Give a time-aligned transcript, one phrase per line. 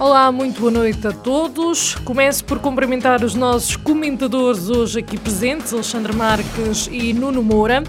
[0.00, 1.94] Olá, muito boa noite a todos.
[1.96, 7.82] Começo por cumprimentar os nossos comentadores hoje aqui presentes, Alexandre Marques e Nuno Moura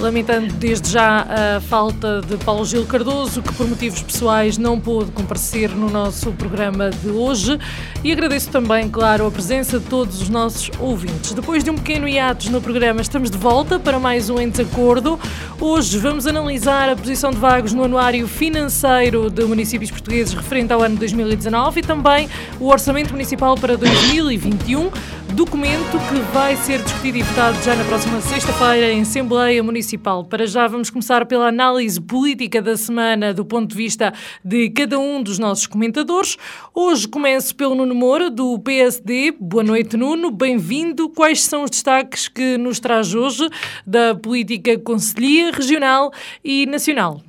[0.00, 5.10] lamentando desde já a falta de Paulo Gil Cardoso, que por motivos pessoais não pôde
[5.12, 7.58] comparecer no nosso programa de hoje.
[8.02, 11.32] E agradeço também, claro, a presença de todos os nossos ouvintes.
[11.32, 15.20] Depois de um pequeno hiatus no programa, estamos de volta para mais um Em Desacordo.
[15.60, 20.82] Hoje vamos analisar a posição de Vagos no anuário financeiro de municípios portugueses referente ao
[20.82, 22.28] ano 2019 e também
[22.58, 24.90] o orçamento municipal para 2021
[25.32, 30.24] documento que vai ser discutido e votado já na próxima sexta-feira em Assembleia Municipal.
[30.24, 34.12] Para já vamos começar pela análise política da semana do ponto de vista
[34.44, 36.36] de cada um dos nossos comentadores.
[36.74, 39.32] Hoje começo pelo Nuno Moura, do PSD.
[39.38, 40.30] Boa noite, Nuno.
[40.30, 41.08] Bem-vindo.
[41.10, 43.48] Quais são os destaques que nos traz hoje
[43.86, 46.10] da política conselhia, regional
[46.44, 47.20] e nacional?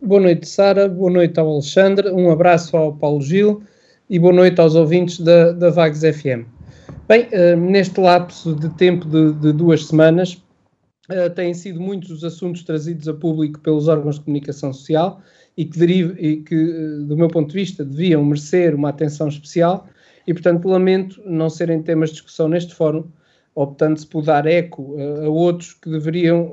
[0.00, 0.88] Boa noite, Sara.
[0.88, 2.10] Boa noite ao Alexandre.
[2.10, 3.62] Um abraço ao Paulo Gil
[4.08, 6.59] e boa noite aos ouvintes da, da Vagos FM.
[7.10, 10.40] Bem, uh, neste lapso de tempo de, de duas semanas,
[11.10, 15.20] uh, têm sido muitos os assuntos trazidos a público pelos órgãos de comunicação social
[15.56, 19.88] e que, e que uh, do meu ponto de vista, deviam merecer uma atenção especial
[20.24, 23.04] e, portanto, lamento não serem temas de discussão neste fórum,
[23.56, 26.52] optando-se por dar eco a outros que deveriam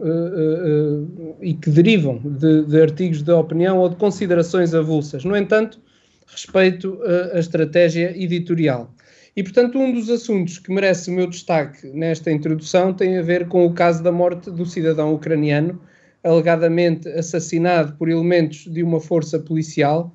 [1.39, 5.23] e que derivam de, de artigos de opinião ou de considerações avulsas.
[5.23, 5.80] No entanto,
[6.25, 6.99] respeito
[7.31, 8.92] à estratégia editorial.
[9.38, 13.48] E, portanto, um dos assuntos que merece o meu destaque nesta introdução tem a ver
[13.48, 15.80] com o caso da morte do cidadão ucraniano,
[16.23, 20.11] alegadamente assassinado por elementos de uma força policial.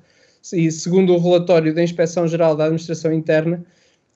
[0.51, 3.63] E, segundo o relatório da Inspeção-Geral da Administração Interna,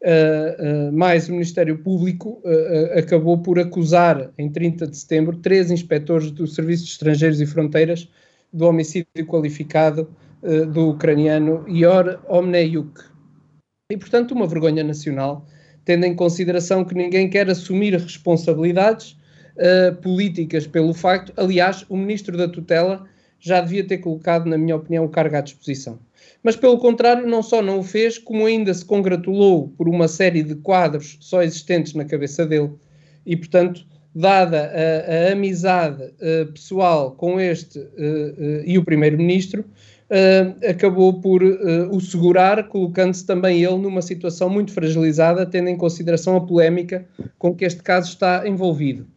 [0.04, 5.72] uh, uh, mais o Ministério Público uh, acabou por acusar, em 30 de setembro, três
[5.72, 8.10] inspectores do Serviço de Estrangeiros e Fronteiras
[8.52, 10.10] do homicídio qualificado
[10.72, 13.07] do ucraniano Ior Omneyuk.
[13.90, 15.46] E, portanto, uma vergonha nacional,
[15.86, 19.18] tendo em consideração que ninguém quer assumir responsabilidades
[19.56, 21.32] uh, políticas pelo facto.
[21.38, 23.06] Aliás, o ministro da tutela
[23.40, 26.00] já devia ter colocado, na minha opinião, o cargo à disposição.
[26.44, 30.44] Mas, pelo contrário, não só não o fez, como ainda se congratulou por uma série
[30.44, 32.72] de quadros só existentes na cabeça dele.
[33.26, 39.64] E, portanto, dada a, a amizade uh, pessoal com este uh, uh, e o primeiro-ministro,
[40.10, 45.78] uh, acabou por uh, o segurar, colocando-se também ele numa situação muito fragilizada, tendo em
[45.78, 47.06] consideração a polémica
[47.38, 49.08] com que este caso está envolvido.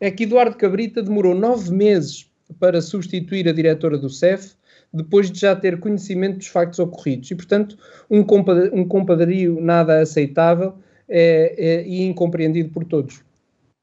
[0.00, 4.54] É que Eduardo Cabrita demorou nove meses para substituir a diretora do CEF,
[4.92, 7.30] depois de já ter conhecimento dos factos ocorridos.
[7.30, 7.78] E, portanto,
[8.10, 10.74] um, compadrio, um compadrio nada aceitável
[11.08, 13.22] é, é, e incompreendido por todos.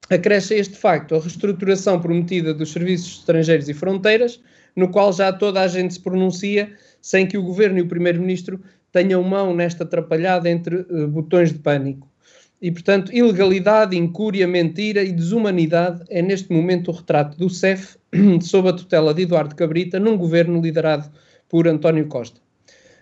[0.10, 4.42] Acresce a este facto a reestruturação prometida dos serviços estrangeiros e fronteiras,
[4.80, 8.60] no qual já toda a gente se pronuncia sem que o governo e o primeiro-ministro
[8.92, 12.08] tenham mão nesta atrapalhada entre uh, botões de pânico.
[12.62, 17.98] E, portanto, ilegalidade, incúria, mentira e desumanidade é neste momento o retrato do CEF
[18.42, 21.10] sob a tutela de Eduardo Cabrita num governo liderado
[21.48, 22.42] por António Costa.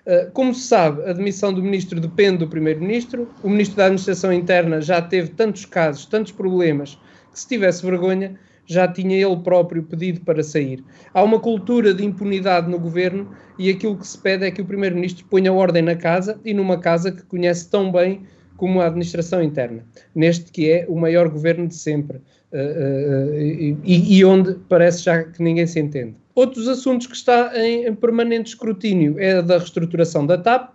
[0.05, 3.29] Uh, como se sabe, a demissão do ministro depende do primeiro-ministro.
[3.43, 6.97] O ministro da Administração Interna já teve tantos casos, tantos problemas,
[7.31, 10.83] que se tivesse vergonha, já tinha ele próprio pedido para sair.
[11.13, 14.65] Há uma cultura de impunidade no governo e aquilo que se pede é que o
[14.65, 18.27] primeiro-ministro ponha ordem na casa e numa casa que conhece tão bem
[18.57, 24.17] como a administração interna, neste que é o maior governo de sempre uh, uh, e,
[24.17, 26.15] e, onde parece já que ninguém se entende.
[26.35, 30.73] Outros assuntos que está em, permanente escrutínio é a da reestruturação da TAP.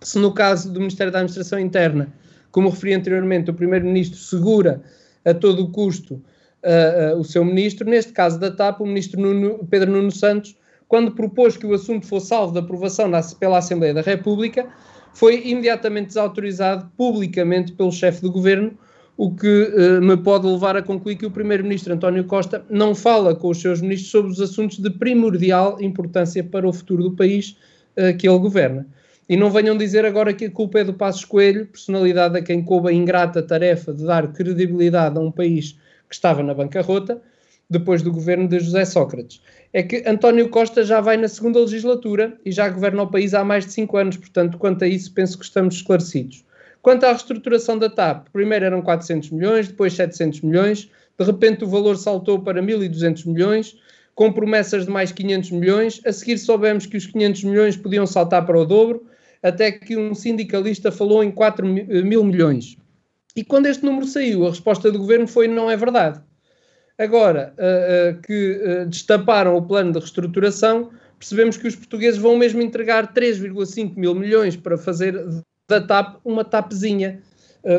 [0.00, 2.12] Se no caso do Ministério da Administração Interna,
[2.50, 4.82] como referi anteriormente, o Primeiro-Ministro segura
[5.24, 6.22] a todo custo
[6.64, 10.56] uh, uh, o seu ministro, neste caso da TAP, o ministro Nuno, Pedro Nuno Santos,
[10.88, 14.66] quando propôs que o assunto fosse alvo de aprovação na, pela Assembleia da República,
[15.14, 18.76] foi imediatamente desautorizado publicamente pelo chefe do governo,
[19.16, 23.34] o que uh, me pode levar a concluir que o primeiro-ministro António Costa não fala
[23.34, 27.56] com os seus ministros sobre os assuntos de primordial importância para o futuro do país
[27.96, 28.86] uh, que ele governa.
[29.28, 32.64] E não venham dizer agora que a culpa é do Passos Coelho, personalidade a quem
[32.64, 35.78] coube a ingrata tarefa de dar credibilidade a um país
[36.10, 37.22] que estava na bancarrota,
[37.70, 39.40] depois do governo de José Sócrates.
[39.72, 43.44] É que António Costa já vai na segunda legislatura e já governa o país há
[43.44, 46.44] mais de cinco anos, portanto, quanto a isso, penso que estamos esclarecidos.
[46.82, 51.68] Quanto à reestruturação da TAP, primeiro eram 400 milhões, depois 700 milhões, de repente o
[51.68, 53.76] valor saltou para 1.200 milhões,
[54.14, 56.00] com promessas de mais 500 milhões.
[56.04, 59.06] A seguir soubemos que os 500 milhões podiam saltar para o dobro,
[59.42, 62.76] até que um sindicalista falou em 4 mil milhões.
[63.36, 66.20] E quando este número saiu, a resposta do governo foi: não é verdade.
[66.98, 72.36] Agora uh, uh, que uh, destaparam o plano de reestruturação, percebemos que os portugueses vão
[72.36, 75.14] mesmo entregar 3,5 mil milhões para fazer
[75.68, 77.22] da TAP uma TAPzinha,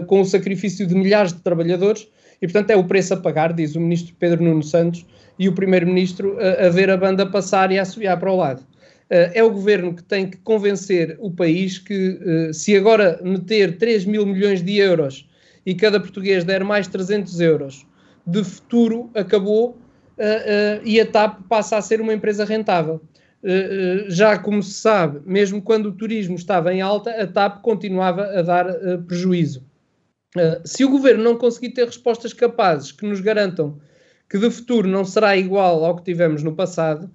[0.08, 2.08] com o sacrifício de milhares de trabalhadores,
[2.42, 5.06] e portanto é o preço a pagar, diz o ministro Pedro Nuno Santos,
[5.38, 8.64] e o primeiro-ministro a, ver a banda passar e a assobiar para o lado.
[9.10, 14.26] é o governo que tem que convencer o país que, se agora meter 3 mil
[14.26, 15.28] milhões de euros
[15.66, 17.86] e cada português der mais 300 euros,
[18.26, 23.02] de futuro acabou uh, uh, e a TAP passa a ser uma empresa rentável.
[23.44, 28.24] Uh, já como se sabe, mesmo quando o turismo estava em alta, a TAP continuava
[28.24, 28.68] a dar
[29.08, 29.66] prejuízo.
[30.64, 33.80] se o governo não conseguir ter respostas capazes que nos garantam
[34.30, 37.12] que de futuro não será igual ao que tivemos no passado,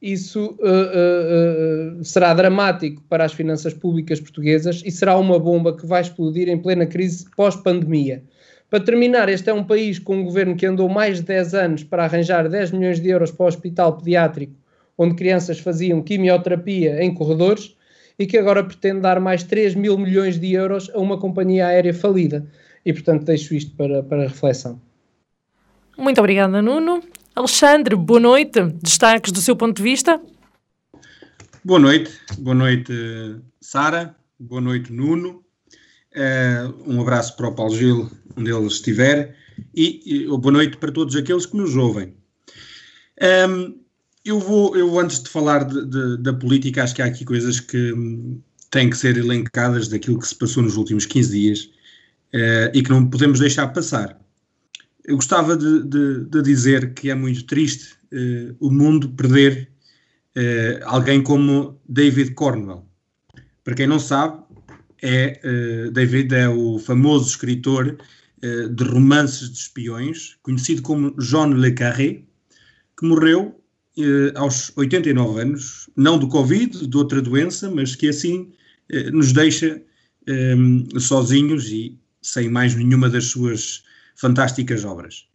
[0.00, 5.86] isso uh, uh, será dramático para as finanças públicas portuguesas e será uma bomba que
[5.86, 8.22] vai explodir em plena crise pós-pandemia.
[8.70, 11.84] Para terminar, este é um país com um governo que andou mais de 10 anos
[11.84, 14.54] para arranjar 10 milhões de euros para o hospital pediátrico,
[14.96, 17.76] onde crianças faziam quimioterapia em corredores,
[18.18, 21.92] e que agora pretende dar mais 3 mil milhões de euros a uma companhia aérea
[21.92, 22.46] falida.
[22.86, 24.80] E, portanto, deixo isto para, para reflexão.
[25.98, 27.02] Muito obrigada, Nuno.
[27.40, 28.60] Alexandre, boa noite.
[28.82, 30.20] Destaques do seu ponto de vista?
[31.64, 32.92] Boa noite, boa noite,
[33.58, 35.42] Sara, boa noite, Nuno.
[36.14, 39.34] Uh, um abraço para o Paulo Gil, onde ele estiver,
[39.74, 42.08] e, e boa noite para todos aqueles que nos ouvem.
[42.08, 43.74] Um, ehm,
[44.22, 47.58] eu vou, eu antes de falar de, de, da política, acho que há aqui coisas
[47.58, 48.38] que hum,
[48.70, 51.60] têm que ser elencadas daquilo que se passou nos últimos 15 dias
[52.34, 54.19] uh, e que não podemos deixar passar.
[55.04, 59.70] Eu gostava de, de, de dizer que é muito triste uh, o mundo perder
[60.36, 62.86] uh, alguém como David Cornwell.
[63.64, 64.42] Para quem não sabe,
[65.02, 67.96] é, uh, David é o famoso escritor
[68.74, 72.22] de romances de espiões, conhecido como John Le Carré,
[72.98, 73.60] que morreu
[74.34, 78.50] aos 89 anos, não do Covid, de outra doença, mas que assim
[79.12, 79.82] nos deixa
[80.98, 83.82] sozinhos e sem mais nenhuma das suas
[84.20, 85.26] fantásticas obras.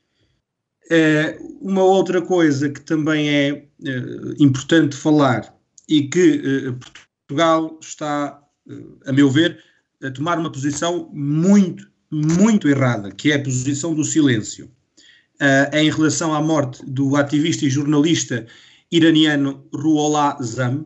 [0.85, 5.51] Uh, uma outra coisa que também é uh, importante falar
[5.89, 6.79] e que uh,
[7.27, 8.39] Portugal está,
[9.07, 9.63] a meu ver,
[10.03, 14.69] a tomar uma posição muito, muito errada, que é a posição do silêncio.
[15.73, 18.45] em relação à morte do ativista e jornalista
[18.91, 20.85] iraniano Ruhollah Zam,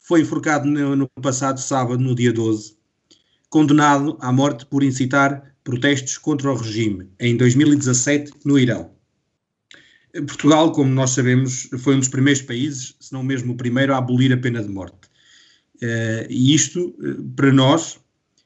[0.00, 2.76] foi enforcado no passado sábado, no dia 12,
[3.48, 8.88] condenado à morte por incitar protestos contra o regime em 2017 no Irão.
[10.12, 13.98] Portugal, como nós sabemos, foi um dos primeiros países, se não mesmo o primeiro, a
[13.98, 15.08] abolir a pena de morte.
[15.82, 17.98] Uh, e isto, uh, para nós,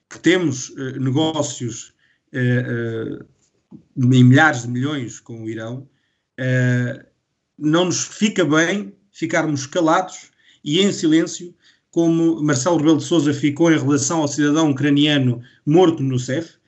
[0.09, 1.93] que temos uh, negócios
[2.33, 5.89] em milhares de milhões com o Irão,
[7.59, 10.31] não nos fica bem ficarmos calados
[10.63, 11.53] e em silêncio,
[11.91, 16.60] como Marcelo Rebelo de Sousa ficou em relação ao cidadão ucraniano morto no CEF,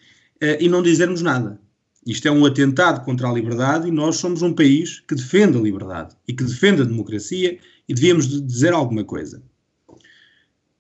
[0.60, 1.60] e não dizermos nada.
[2.06, 5.60] Isto é um atentado contra a liberdade e nós somos um país que defende a
[5.60, 7.58] liberdade e que defende a democracia
[7.88, 9.42] e devíamos de dizer alguma coisa.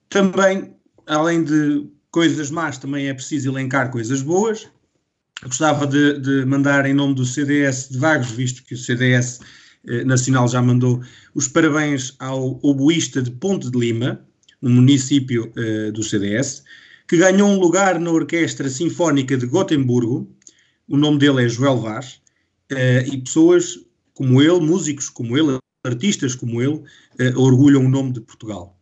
[0.08, 0.74] Também,
[1.06, 4.68] além de coisas más, também é preciso elencar coisas boas.
[5.44, 9.40] Gostava de, de mandar em nome do CDS de Vagos, visto que o CDS
[9.86, 11.02] eh, Nacional já mandou
[11.34, 14.24] os parabéns ao oboísta de Ponte de Lima,
[14.60, 16.62] um município eh, do CDS,
[17.12, 20.34] que ganhou um lugar na Orquestra Sinfónica de Gotemburgo,
[20.88, 22.22] o nome dele é Joel Vaz,
[22.72, 23.78] uh, e pessoas
[24.14, 28.80] como ele, músicos como ele, artistas como ele, uh, orgulham o nome de Portugal.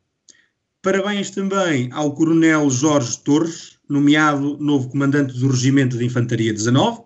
[0.81, 7.03] Parabéns também ao Coronel Jorge Torres, nomeado novo comandante do Regimento de Infantaria 19,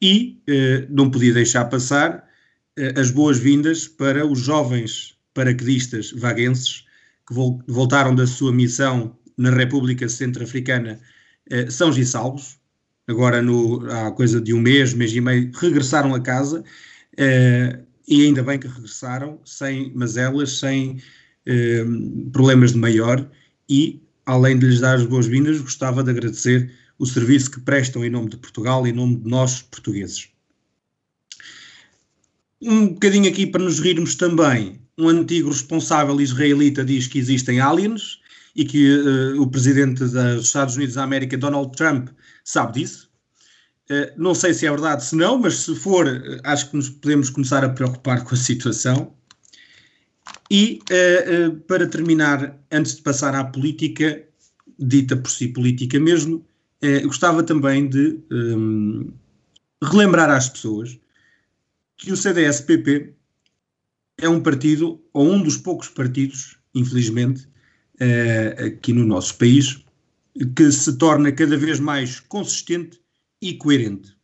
[0.00, 2.24] e uh, não podia deixar passar
[2.96, 6.84] as boas-vindas para os jovens paraquedistas vaguenses
[7.26, 11.00] que vol voltaram da sua missão na República Centro-Africana
[11.50, 12.58] eh, são e salvos.
[13.08, 16.64] Agora, no, há coisa de um mês, mês e meio, regressaram a casa
[17.16, 21.02] eh, e ainda bem que regressaram, sem mazelas, sem
[21.44, 21.84] eh,
[22.32, 23.28] problemas de maior
[23.68, 28.10] e, além de lhes dar as boas-vindas, gostava de agradecer o serviço que prestam em
[28.10, 30.28] nome de Portugal e em nome de nós, portugueses.
[32.60, 38.21] Um bocadinho aqui para nos rirmos também, um antigo responsável israelita diz que existem aliens
[38.54, 42.08] e que uh, o presidente dos Estados Unidos da América, Donald Trump,
[42.44, 43.10] sabe disso.
[43.90, 46.90] Uh, não sei se é verdade, se não, mas se for, uh, acho que nos
[46.90, 49.14] podemos começar a preocupar com a situação.
[50.50, 50.80] E
[51.66, 54.22] para terminar, antes de passar à política,
[54.78, 56.44] dita por si política mesmo,
[57.04, 59.10] gostava também de um,
[59.82, 60.98] relembrar às pessoas
[61.96, 63.14] que o CDS-PP
[64.18, 67.48] é um partido, ou um dos poucos partidos, infelizmente,
[68.00, 69.82] uh, aqui no nosso país,
[70.56, 73.00] que se torna cada vez mais consistente
[73.40, 74.16] e coerente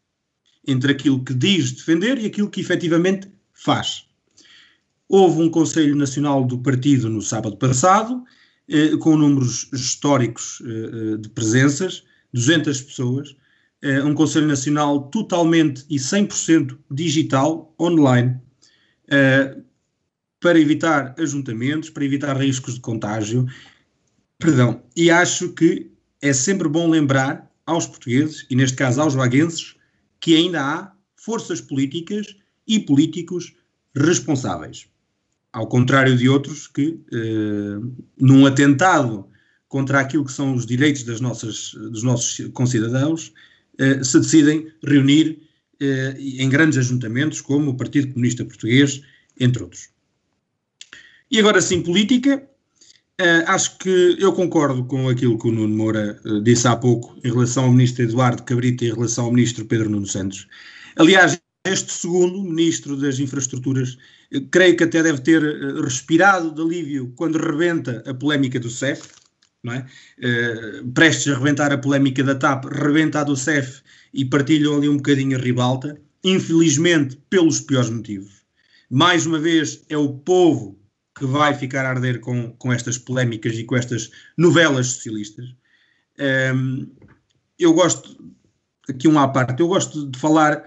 [0.67, 4.07] entre aquilo que diz defender e aquilo que efetivamente faz.
[5.09, 8.23] Houve um Conselho Nacional do Partido no sábado passado,
[8.69, 13.37] eh, com números históricos eh, de presenças, 200 pessoas,
[14.05, 18.37] um Conselho Nacional totalmente e 100% digital, online,
[20.41, 23.47] para evitar ajuntamentos, para evitar riscos de contágio.
[24.39, 25.91] Perdão, e acho que
[26.23, 29.77] é sempre bom lembrar aos portugueses, e neste caso aos vaguenses,
[30.21, 33.55] que ainda há forças políticas e políticos
[33.95, 34.87] responsáveis.
[35.53, 37.79] Ao contrário de outros que, eh,
[38.19, 39.27] num atentado
[39.69, 43.33] contra aquilo que são os direitos das nossas, dos nossos concidadãos,
[43.79, 45.43] eh, se decidem reunir
[45.81, 49.01] eh, em grandes ajuntamentos, como o Partido Comunista Português,
[49.39, 49.89] entre outros.
[51.31, 52.43] E agora sim, política.
[53.21, 57.19] Uh, acho que eu concordo com aquilo que o Nuno Moura uh, disse há pouco
[57.25, 60.47] em relação ao ministro Eduardo Cabrita e em relação ao ministro Pedro Nuno Santos.
[60.97, 63.99] Aliás, este segundo ministro das Infraestruturas,
[64.33, 65.43] uh, creio que até deve ter
[65.83, 69.09] respirado de alívio quando rebenta a polémica do CEF,
[69.65, 69.85] não é?
[70.95, 73.83] prestes a rebentar a polémica da TAP, rebenta a do CEF
[74.15, 78.45] e partilham ali um bocadinho a ribalta, infelizmente pelos piores motivos.
[78.89, 80.78] Mais uma vez, é o povo
[81.19, 85.55] que vai ficar a arder com, com estas polémicas e com estas novelas socialistas.
[86.55, 86.89] Um,
[87.59, 88.17] eu gosto,
[88.89, 90.65] aqui um à parte, eu gosto de falar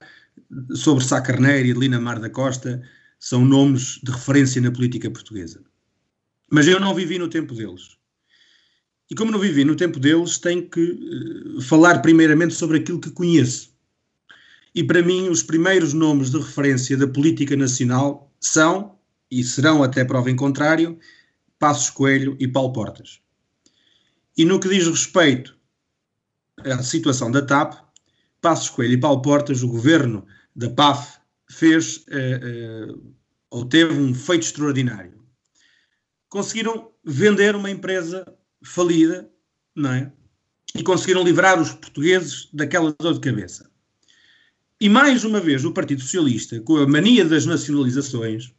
[0.76, 2.82] sobre Sá Carneiro e Lina Mar da Costa,
[3.20, 5.62] são nomes de referência na política portuguesa.
[6.52, 7.98] Mas eu não vivi no tempo deles.
[9.10, 13.12] E como não vivi no tempo deles, tenho que uh, falar primeiramente sobre aquilo que
[13.12, 13.72] conheço.
[14.74, 18.98] E para mim, os primeiros nomes de referência da política nacional são
[19.32, 21.00] e serão até prova em contrário,
[21.58, 23.22] Passos Coelho e Paulo Portas.
[24.38, 25.58] E no que diz respeito
[26.58, 27.76] à situação da TAP,
[28.42, 31.20] Passos Coelho e Paulo Portas, o governo da PAF
[31.50, 32.96] fez eh, eh,
[33.50, 35.22] ou teve um feito extraordinário.
[36.30, 38.26] Conseguiram vender uma empresa
[38.64, 39.30] falida,
[39.76, 40.12] não é?
[40.74, 43.70] E conseguiram livrar os portugueses daquela dor de cabeça.
[44.80, 48.54] E mais uma vez o Partido Socialista, com a mania das nacionalizações,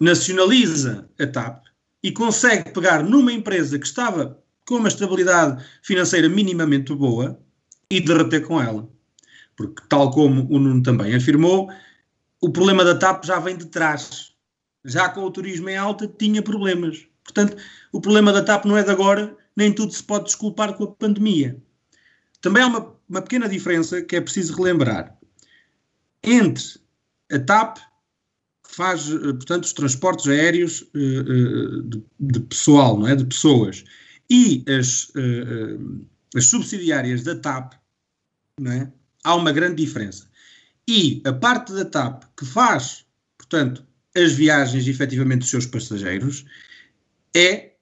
[0.00, 1.64] nacionaliza a TAP
[2.02, 7.38] e consegue pegar numa empresa que estava com uma estabilidade financeira minimamente boa
[7.90, 8.88] e derreter com ela.
[9.56, 11.70] Porque, tal como o Nuno também afirmou,
[12.40, 14.32] o problema da TAP já vem de trás.
[14.84, 17.06] Já com o turismo em alta tinha problemas.
[17.22, 17.56] Portanto,
[17.92, 20.92] o problema da TAP não é de agora, nem tudo se pode desculpar com a
[20.92, 21.60] pandemia.
[22.40, 25.18] Também há uma, uma pequena diferença que é preciso relembrar
[26.22, 26.80] entre
[27.30, 27.78] a TAP
[28.70, 33.16] faz, eh, portanto, os transportes aéreos eh, eh, de, de, pessoal, não é?
[33.16, 33.84] De pessoas.
[34.30, 35.10] E as,
[36.36, 37.72] as subsidiárias da TAP,
[38.60, 38.92] não é?
[39.24, 40.30] Há uma grande diferença.
[40.86, 43.04] E a parte da TAP que faz,
[43.36, 43.84] portanto,
[44.16, 46.44] as viagens efetivamente dos seus passageiros
[47.34, 47.72] é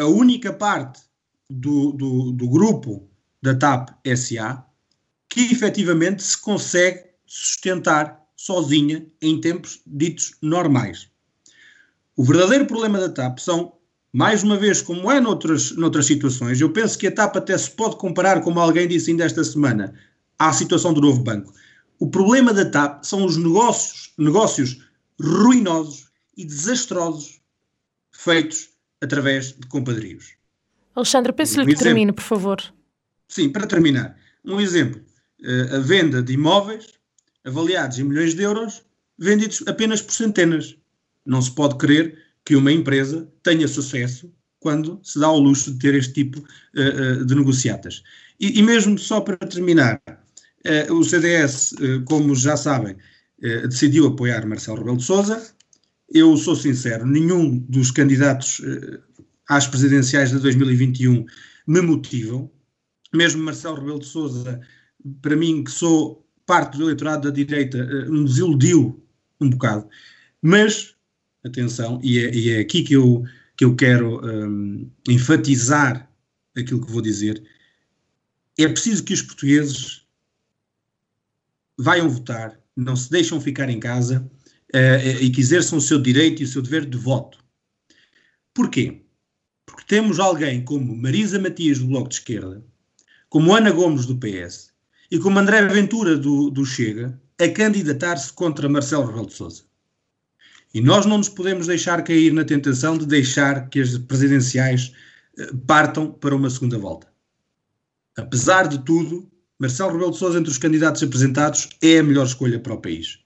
[0.00, 1.00] a, única parte
[1.48, 3.08] do, do, do grupo
[3.40, 4.64] da TAP SA
[5.28, 11.10] que efetivamente se consegue sustentar sozinha em tempos ditos normais.
[12.16, 13.72] O verdadeiro problema da TAP são,
[14.12, 17.70] mais uma vez, como é noutras, noutras situações, eu penso que a TAP até se
[17.72, 19.92] pode comparar, como alguém disse ainda esta semana,
[20.38, 21.52] à situação do novo banco.
[21.98, 24.88] O problema da TAP são os negócios, negócios
[25.20, 27.40] ruinosos e desastrosos
[28.12, 28.68] feitos
[29.00, 30.36] através de compadrios.
[30.94, 32.62] Alexandre, peço-lhe um que termine, por favor.
[33.26, 35.00] Sim, para terminar, um exemplo.
[35.42, 36.97] Eh, a venda de imóveis
[37.44, 38.82] avaliados em milhões de euros,
[39.18, 40.76] vendidos apenas por centenas.
[41.24, 45.78] Não se pode crer que uma empresa tenha sucesso quando se dá ao luxo de
[45.78, 48.02] ter este tipo uh, uh, de negociatas.
[48.40, 51.74] E, e, mesmo só para terminar, uh, o CDS,
[52.06, 52.96] como já sabem,
[53.68, 55.54] decidiu apoiar Marcelo Rebelo de Sousa.
[56.12, 58.60] Eu sou sincero, nenhum dos candidatos
[59.48, 61.24] às presidenciais de 2021
[61.66, 62.50] me motivam.
[63.14, 64.60] Mesmo Marcelo Rebelo de Sousa,
[65.22, 69.06] para mim, que sou parte do eleitorado da direita uh, me desiludiu
[69.38, 69.86] um bocado.
[70.40, 70.94] Mas,
[71.44, 73.22] atenção, e é, e é aqui que eu,
[73.54, 76.10] que eu quero um, enfatizar
[76.56, 77.44] aquilo que vou dizer,
[78.58, 80.06] é preciso que os portugueses
[81.76, 84.28] vayam votar, não se deixam ficar em casa
[84.74, 87.44] uh, e que exerçam o seu direito e o seu dever de voto.
[88.54, 89.02] Porquê?
[89.66, 92.64] Porque temos alguém como Marisa Matias do Bloco de Esquerda,
[93.28, 94.72] como Ana Gomes do PS
[95.10, 99.62] e como André Ventura do, do Chega a candidatar-se contra Marcelo Rebelo de Sousa.
[100.74, 104.92] E nós não nos podemos deixar cair na tentação de deixar que as presidenciais
[105.38, 107.06] uh, partam para uma segunda volta.
[108.16, 112.60] Apesar de tudo, Marcelo Rebelo de Sousa entre os candidatos apresentados é a melhor escolha
[112.60, 113.18] para o país.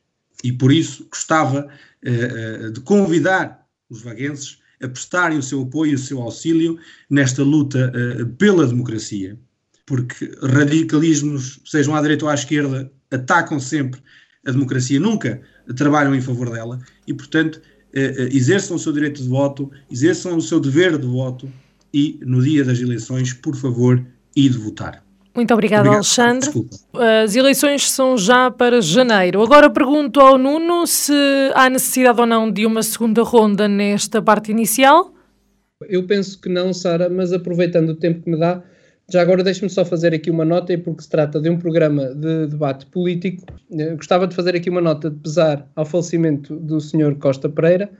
[0.44, 5.92] E por isso gostava uh, uh, de convidar os vaguenses a prestarem o seu apoio
[5.92, 9.38] e o seu auxílio nesta luta uh, pela democracia.
[9.84, 14.00] Porque radicalismos, sejam à direita ou à esquerda, atacam sempre
[14.46, 15.40] a democracia, nunca
[15.76, 17.60] trabalham em favor dela e, portanto,
[17.92, 21.48] exerçam o seu direito de voto, exerçam o seu dever de voto
[21.92, 25.04] e, no dia das eleições, por favor, e de votar.
[25.34, 25.96] Muito obrigada, Obrigado.
[25.96, 26.40] Alexandre.
[26.40, 26.76] Desculpa.
[27.22, 29.42] As eleições são já para janeiro.
[29.42, 31.12] Agora pergunto ao Nuno se
[31.54, 35.14] há necessidade ou não de uma segunda ronda nesta parte inicial.
[35.88, 38.62] Eu penso que não, Sara, mas aproveitando o tempo que me dá,
[39.12, 42.46] já agora deixe-me só fazer aqui uma nota, porque se trata de um programa de
[42.46, 43.44] debate político.
[43.70, 47.14] Eu gostava de fazer aqui uma nota de pesar ao falecimento do Sr.
[47.18, 47.90] Costa Pereira,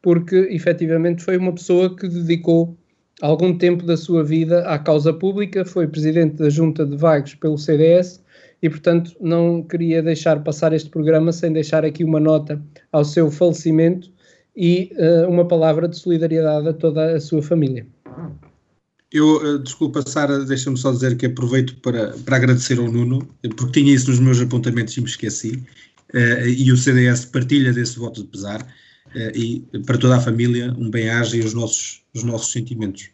[0.00, 2.78] porque efetivamente foi uma pessoa que dedicou
[3.20, 7.58] algum tempo da sua vida à causa pública, foi presidente da Junta de Vagos pelo
[7.58, 8.22] CDS
[8.62, 12.62] e, portanto, não queria deixar passar este programa sem deixar aqui uma nota
[12.92, 14.08] ao seu falecimento
[14.56, 17.84] e uh, uma palavra de solidariedade a toda a sua família.
[19.12, 23.80] Eu, uh, desculpa, Sara, deixa-me só dizer que aproveito para, para agradecer ao Nuno, porque
[23.80, 25.62] tinha isso nos meus apontamentos e me esqueci,
[26.14, 28.66] uh, e o CDS partilha desse voto de pesar.
[29.14, 33.10] Eh, e para toda a família um bem-aja e os nossos, os nossos sentimentos.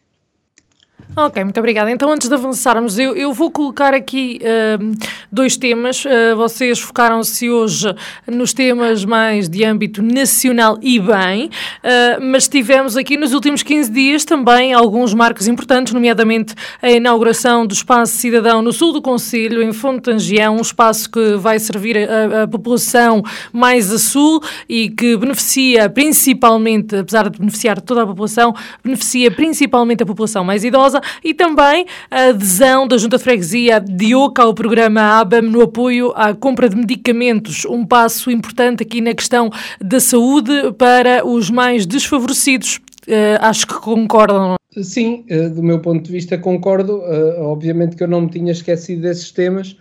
[1.15, 1.89] Ok, muito obrigada.
[1.89, 4.95] Então, antes de avançarmos, eu, eu vou colocar aqui uh,
[5.31, 6.05] dois temas.
[6.05, 7.87] Uh, vocês focaram-se hoje
[8.27, 13.91] nos temas mais de âmbito nacional e bem, uh, mas tivemos aqui nos últimos 15
[13.91, 19.63] dias também alguns marcos importantes, nomeadamente a inauguração do Espaço Cidadão no sul do Conselho,
[19.63, 24.39] em Fontangião, um espaço que vai servir a, a população mais a sul
[24.69, 30.63] e que beneficia principalmente, apesar de beneficiar toda a população, beneficia principalmente a população mais
[30.63, 35.61] idosa e também a adesão da Junta de Freguesia de Oca ao programa ABAM no
[35.61, 41.49] apoio à compra de medicamentos, um passo importante aqui na questão da saúde para os
[41.49, 42.79] mais desfavorecidos.
[43.07, 44.55] Uh, acho que concordam.
[44.81, 46.97] Sim, uh, do meu ponto de vista concordo.
[46.97, 49.77] Uh, obviamente que eu não me tinha esquecido desses temas,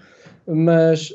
[0.47, 1.13] mas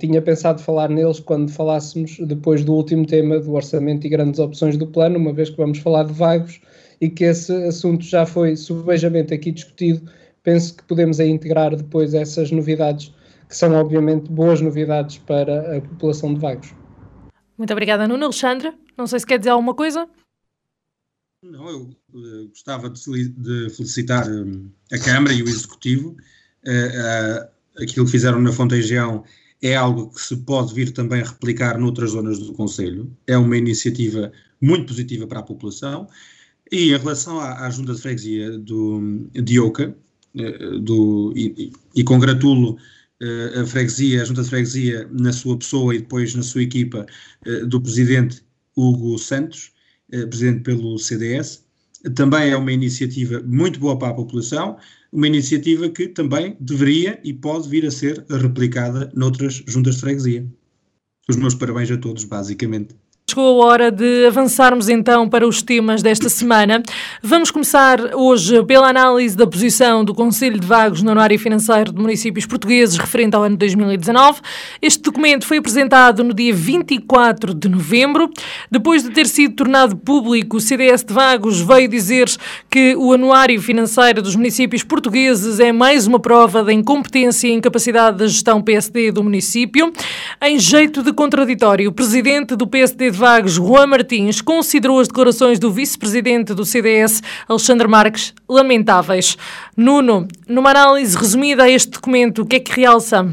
[0.00, 4.78] tinha pensado falar neles quando falássemos depois do último tema do orçamento e grandes opções
[4.78, 6.58] do plano, uma vez que vamos falar de vagos
[7.02, 10.08] e que esse assunto já foi subejamente aqui discutido,
[10.44, 13.12] penso que podemos aí integrar depois essas novidades,
[13.48, 16.72] que são obviamente boas novidades para a população de Vagos.
[17.58, 18.26] Muito obrigada, Nuno.
[18.26, 20.08] Alexandre, não sei se quer dizer alguma coisa.
[21.42, 26.10] Não, eu uh, gostava de, de felicitar um, a Câmara e o Executivo.
[26.64, 29.24] Uh, uh, aquilo que fizeram na Fonteijão
[29.60, 33.12] é algo que se pode vir também replicar noutras zonas do Conselho.
[33.26, 36.06] É uma iniciativa muito positiva para a população.
[36.72, 39.94] E em relação à, à junta de freguesia do, de Oca,
[40.34, 42.78] eh, do, e, e congratulo
[43.22, 47.04] uh, a freguesia, a junta de freguesia, na sua pessoa e depois na sua equipa,
[47.46, 48.42] uh, do presidente
[48.74, 49.70] Hugo Santos,
[50.30, 51.62] presidente pelo CDS.
[52.14, 54.78] Também é uma iniciativa muito boa para a população,
[55.12, 60.46] uma iniciativa que também deveria e pode vir a ser replicada noutras juntas de freguesia.
[61.28, 62.94] Os meus parabéns a todos, basicamente.
[63.24, 66.82] Chegou a hora de avançarmos então para os temas desta semana.
[67.22, 72.02] Vamos começar hoje pela análise da posição do Conselho de Vagos no anuário financeiro de
[72.02, 74.40] municípios portugueses referente ao ano 2019.
[74.82, 78.28] Este documento foi apresentado no dia 24 de novembro.
[78.70, 82.28] Depois de ter sido tornado público, o CDS de Vagos veio dizer
[82.68, 88.18] que o anuário financeiro dos municípios portugueses é mais uma prova da incompetência e incapacidade
[88.18, 89.90] da gestão PSD do município.
[90.42, 95.58] Em jeito de contraditório, o presidente do PSD de Vagos, Juan Martins, considerou as declarações
[95.58, 99.36] do vice-presidente do CDS, Alexandre Marques, lamentáveis.
[99.76, 103.30] Nuno, numa análise resumida a este documento, o que é que realça?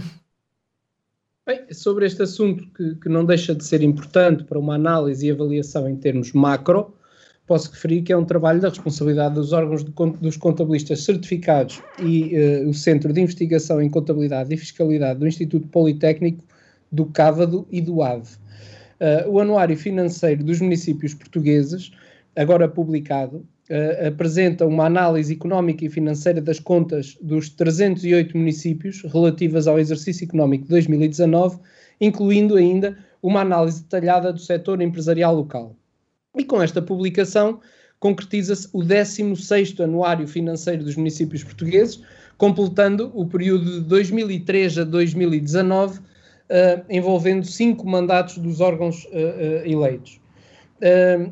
[1.47, 5.31] Bem, sobre este assunto que, que, não deixa de ser importante para uma análise e
[5.31, 6.93] avaliação em termos macro,
[7.47, 12.35] posso referir que é um trabalho da responsabilidade dos órgãos de, dos contabilistas certificados e
[12.37, 16.43] uh, o Centro de Investigação em Contabilidade e Fiscalidade do Instituto Politécnico
[16.91, 18.48] do Cávado e do AVE.
[18.99, 21.91] Uh, o Anuário Financeiro dos Municípios Portugueses,
[22.35, 23.38] agora publicado,
[23.69, 30.25] uh, apresenta uma análise económica e financeira das contas dos 308 municípios relativas ao exercício
[30.25, 31.59] económico de 2019,
[32.01, 35.75] incluindo ainda uma análise detalhada do setor empresarial local.
[36.38, 37.59] E com esta publicação
[37.99, 42.01] concretiza-se o 16º Anuário Financeiro dos Municípios Portugueses,
[42.38, 46.09] completando o período de 2003 a 2019, uh, eh,
[46.89, 50.19] envolvendo cinco mandatos dos órgãos uh, uh, eleitos.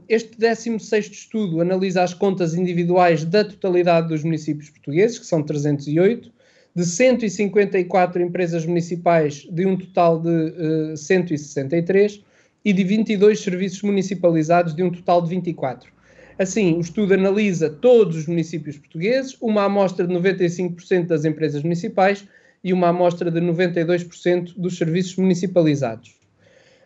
[0.07, 6.31] este 16º estudo analisa as contas individuais da totalidade dos municípios portugueses, que são 308,
[6.75, 12.21] de 154 empresas municipais, de um total de 163,
[12.63, 15.89] e de 22 serviços municipalizados, de um total de 24.
[16.37, 22.27] Assim, o estudo analisa todos os municípios portugueses, uma amostra de 95% das empresas municipais
[22.67, 26.13] e uma amostra de 92% dos serviços municipalizados.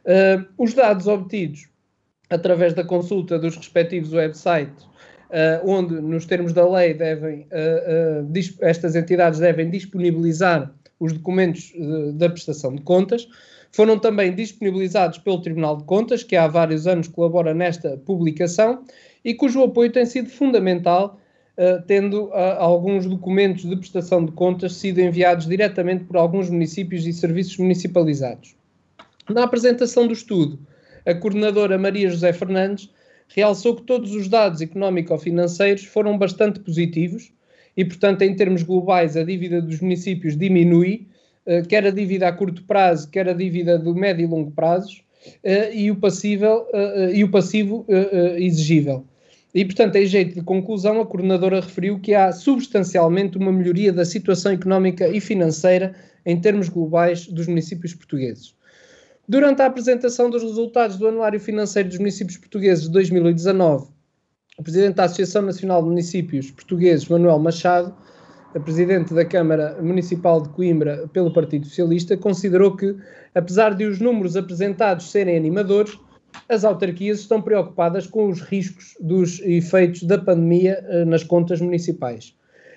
[0.06, 1.68] Uh, os dados obtidos
[2.30, 8.96] através da consulta dos respectivos websites, uh, onde, nos termos da lei, devem, uh, estas
[8.96, 11.74] entidades devem disponibilizar os documentos
[12.14, 13.28] da prestação de contas,
[13.72, 18.86] foram também disponibilizados pelo Tribunal de Contas, que há vários anos colabora nesta publicação,
[19.26, 21.20] e cujo apoio tem sido fundamental,
[21.58, 27.06] uh, tendo uh, alguns documentos de prestação de contas sido enviados diretamente por alguns municípios
[27.06, 28.56] e serviços municipalizados.
[29.30, 30.60] Na apresentação do estudo,
[31.06, 32.90] a coordenadora Maria José Fernandes
[33.28, 37.32] realçou que todos os dados económico-financeiros foram bastante positivos
[37.76, 41.08] e, portanto, em termos globais, a dívida dos municípios diminui,
[41.46, 45.04] uh, quer a dívida a curto prazo, quer a dívida do médio e longo prazos,
[45.72, 46.66] e, o passível,
[47.14, 47.86] e o passivo
[48.38, 49.06] exigível.
[49.54, 54.06] E, portanto, em jeito de conclusão, a coordenadora referiu que há substancialmente uma melhoria da
[54.06, 55.94] situação económica e financeira
[56.26, 58.56] em termos globais dos municípios portugueses.
[59.28, 63.88] Durante a apresentação dos resultados do Anuário Financeiro dos Municípios Portugueses de 2019,
[64.58, 67.94] o Presidente da Associação Nacional de Municípios Portugueses, Manuel Machado,
[68.54, 72.96] a Presidente da Câmara Municipal de Coimbra pelo Partido Socialista, considerou que,
[73.34, 75.98] apesar de os números apresentados serem animadores,
[76.48, 82.36] as autarquias estão preocupadas com os riscos dos efeitos da pandemia uh, nas contas municipais.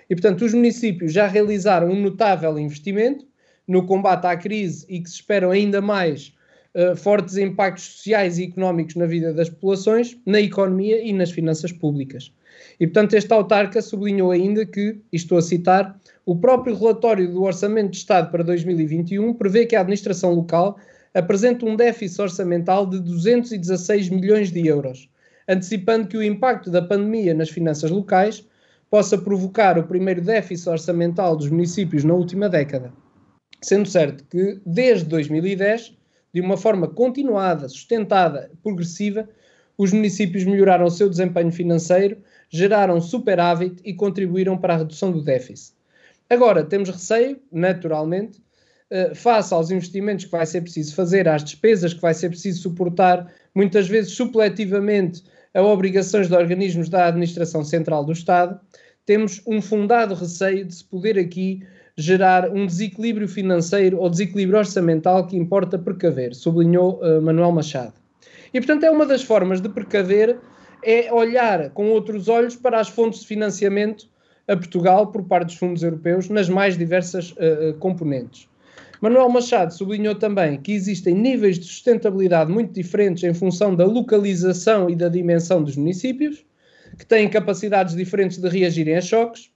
[0.09, 3.27] E, portanto, os municípios já realizaram um notável investimento
[3.67, 6.35] no combate à crise e que se esperam ainda mais
[6.75, 11.73] uh, fortes impactos sociais e económicos na vida das populações, na economia e nas finanças
[11.73, 12.33] públicas.
[12.79, 17.43] E, portanto, este autarca sublinhou ainda que, e estou a citar, o próprio relatório do
[17.43, 20.79] Orçamento de Estado para 2021 prevê que a administração local
[21.15, 25.09] apresenta um déficit orçamental de 216 milhões de euros,
[25.49, 28.45] antecipando que o impacto da pandemia nas finanças locais
[28.91, 32.93] possa provocar o primeiro déficit orçamental dos municípios na última década.
[33.63, 35.97] Sendo certo que, desde 2010,
[36.35, 39.29] de uma forma continuada, sustentada, progressiva,
[39.79, 42.19] os municípios melhoraram o seu desempenho financeiro,
[42.51, 45.75] geraram superávit e contribuíram para a redução do déficit.
[46.29, 48.43] Agora, temos receio, naturalmente,
[48.95, 52.63] eh, face aos investimentos que vai ser preciso fazer, às despesas que vai ser preciso
[52.63, 55.21] suportar, muitas vezes supletivamente
[55.53, 58.61] a obrigações de organismos da Administração Central do Estado,
[59.05, 65.27] temos um fundado receio de se poder aqui gerar um desequilíbrio financeiro ou desequilíbrio orçamental
[65.27, 67.95] que importa precaver, sublinhou uh, Manuel Machado.
[68.53, 70.39] E, portanto, é uma das formas de precaver
[70.85, 74.09] é olhar com outros olhos para as fontes de financiamento
[74.47, 78.49] a Portugal por parte dos fundos europeus nas mais diversas uh, componentes.
[79.05, 84.89] Manuel Machado sublinhou também que existem níveis de sustentabilidade muito diferentes em função da localização
[84.89, 86.43] e da dimensão dos municípios,
[86.99, 89.51] que têm capacidades diferentes de reagirem a choques,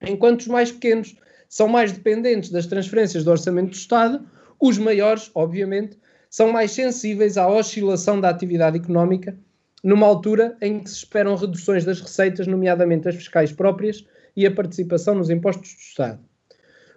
[0.00, 1.16] enquanto os mais pequenos
[1.48, 4.24] são mais dependentes das transferências do orçamento do Estado,
[4.60, 5.98] os maiores, obviamente,
[6.30, 9.36] são mais sensíveis à oscilação da atividade económica,
[9.82, 14.54] numa altura em que se esperam reduções das receitas, nomeadamente as fiscais próprias e a
[14.54, 16.35] participação nos impostos do Estado.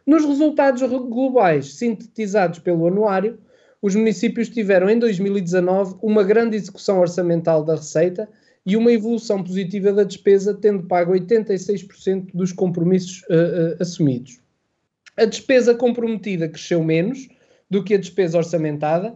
[0.10, 3.38] Nos resultados globais sintetizados pelo anuário,
[3.80, 8.28] os municípios tiveram em 2019 uma grande execução orçamental da receita
[8.66, 14.40] e uma evolução positiva da despesa, tendo pago 86% dos compromissos uh, uh, assumidos.
[15.16, 17.30] A despesa comprometida cresceu menos
[17.70, 19.16] do que a despesa orçamentada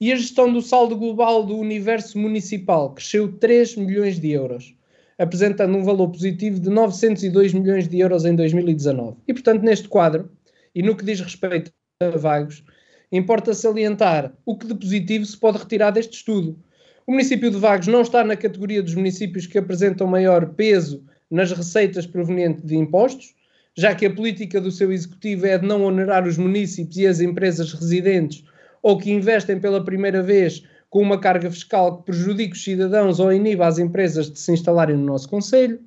[0.00, 4.74] e a gestão do saldo global do universo municipal cresceu 3 milhões de euros
[5.18, 9.16] apresentando um valor positivo de 902 milhões de euros em 2019.
[9.28, 10.30] E, portanto, neste quadro,
[10.74, 12.64] e no que diz respeito a Vagos,
[13.12, 16.58] importa salientar o que de positivo se pode retirar deste estudo.
[17.06, 21.52] O município de Vagos não está na categoria dos municípios que apresentam maior peso nas
[21.52, 23.34] receitas provenientes de impostos,
[23.76, 27.20] já que a política do seu executivo é de não onerar os municípios e as
[27.20, 28.44] empresas residentes
[28.82, 30.62] ou que investem pela primeira vez
[30.94, 34.96] com uma carga fiscal que prejudique os cidadãos ou iniba as empresas de se instalarem
[34.96, 35.80] no nosso Conselho.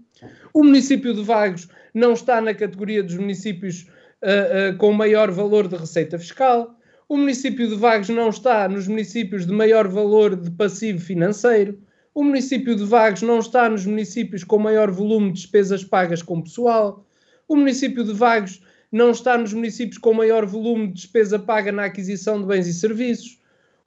[0.54, 3.88] O município de Vagos não está na categoria dos municípios
[4.22, 6.78] uh, uh, com maior valor de receita fiscal.
[7.08, 11.80] O município de Vagos não está nos municípios de maior valor de passivo financeiro.
[12.14, 16.42] O município de Vagos não está nos municípios com maior volume de despesas pagas com
[16.42, 17.08] pessoal.
[17.48, 21.86] O município de Vagos não está nos municípios com maior volume de despesa paga na
[21.86, 23.37] aquisição de bens e serviços.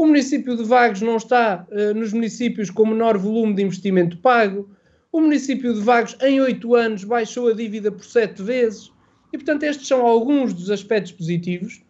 [0.00, 4.74] O município de Vagos não está uh, nos municípios com menor volume de investimento pago.
[5.12, 8.90] O município de Vagos, em oito anos, baixou a dívida por sete vezes.
[9.30, 11.82] E, portanto, estes são alguns dos aspectos positivos,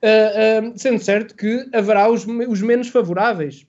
[0.00, 3.66] uh, uh, sendo certo que haverá os, os menos favoráveis.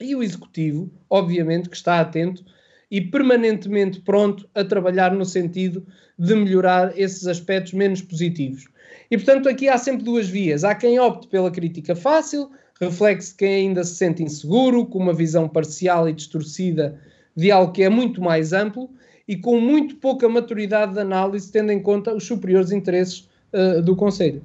[0.00, 2.44] E o Executivo, obviamente, que está atento
[2.88, 5.84] e permanentemente pronto a trabalhar no sentido
[6.16, 8.68] de melhorar esses aspectos menos positivos.
[9.10, 10.62] E, portanto, aqui há sempre duas vias.
[10.62, 12.48] Há quem opte pela crítica fácil,
[12.80, 16.98] reflete-se quem ainda se sente inseguro, com uma visão parcial e distorcida
[17.36, 18.90] de algo que é muito mais amplo
[19.26, 23.96] e com muito pouca maturidade de análise, tendo em conta os superiores interesses uh, do
[23.96, 24.42] Conselho.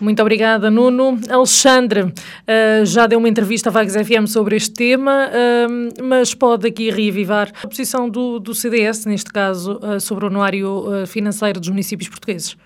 [0.00, 1.18] Muito obrigada, Nuno.
[1.30, 6.66] Alexandre uh, já deu uma entrevista à Vagos FM sobre este tema, uh, mas pode
[6.66, 11.68] aqui reavivar a posição do, do CDS, neste caso, uh, sobre o anuário financeiro dos
[11.68, 12.56] municípios portugueses.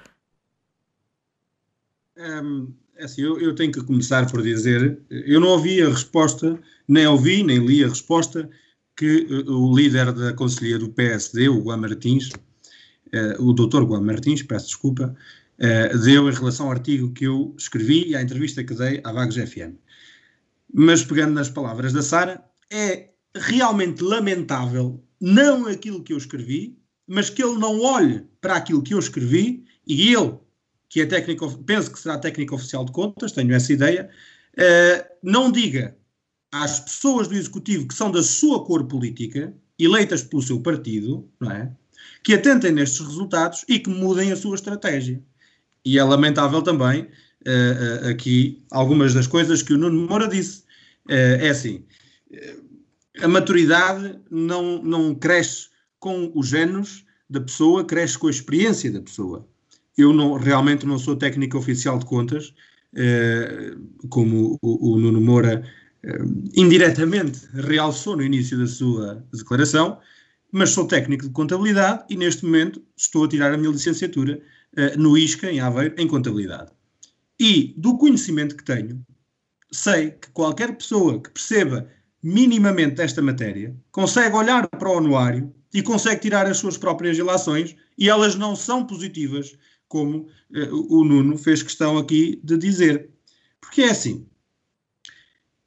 [2.16, 6.58] Um, é assim, eu, eu, tenho que começar por dizer, eu não ouvi a resposta,
[6.86, 8.48] nem ouvi, nem li a resposta
[8.96, 12.30] que o líder da Conselhia do PSD, o Guam Martins,
[13.38, 15.14] o doutor Guam Martins, peço desculpa,
[15.58, 19.12] uh, deu em relação ao artigo que eu escrevi e à entrevista que dei à
[19.12, 19.76] Vagos FM.
[20.72, 27.30] Mas pegando nas palavras da Sara, é realmente lamentável não aquilo que eu escrevi, mas
[27.30, 30.34] que ele não olhe para aquilo que eu escrevi e ele,
[30.88, 34.08] que é técnico, penso que será técnico oficial de contas, tenho essa ideia,
[34.54, 35.96] uh, não diga
[36.50, 41.50] às pessoas do executivo que são da sua cor política, eleitas pelo seu partido, não
[41.50, 41.70] é?
[42.22, 45.22] Que atentem nestes resultados e que mudem a sua estratégia.
[45.84, 50.66] E é lamentável também uh, uh, aqui algumas das coisas que o Nuno Moura disse.
[51.10, 51.86] É assim,
[53.22, 59.00] a maturidade não, não cresce com os géneros da pessoa, cresce com a experiência da
[59.00, 59.48] pessoa.
[59.98, 62.54] Eu não, realmente não sou técnico oficial de contas,
[64.08, 65.62] como o, o, Nuno Moura
[66.54, 69.98] indiretamente realçou no início da sua declaração,
[70.50, 74.40] mas sou técnico de contabilidade e neste momento estou a tirar a minha licenciatura
[74.76, 76.70] uh, no ISCA, em Aveiro, em contabilidade.
[77.38, 79.04] E do conhecimento que tenho,
[79.70, 81.88] sei que qualquer pessoa que perceba
[82.22, 87.76] minimamente esta matéria consegue olhar para o anuário e consegue tirar as suas próprias relações
[87.96, 89.56] e elas não são positivas,
[89.88, 93.10] como uh, o Nuno fez questão aqui de dizer.
[93.60, 94.26] Porque é assim,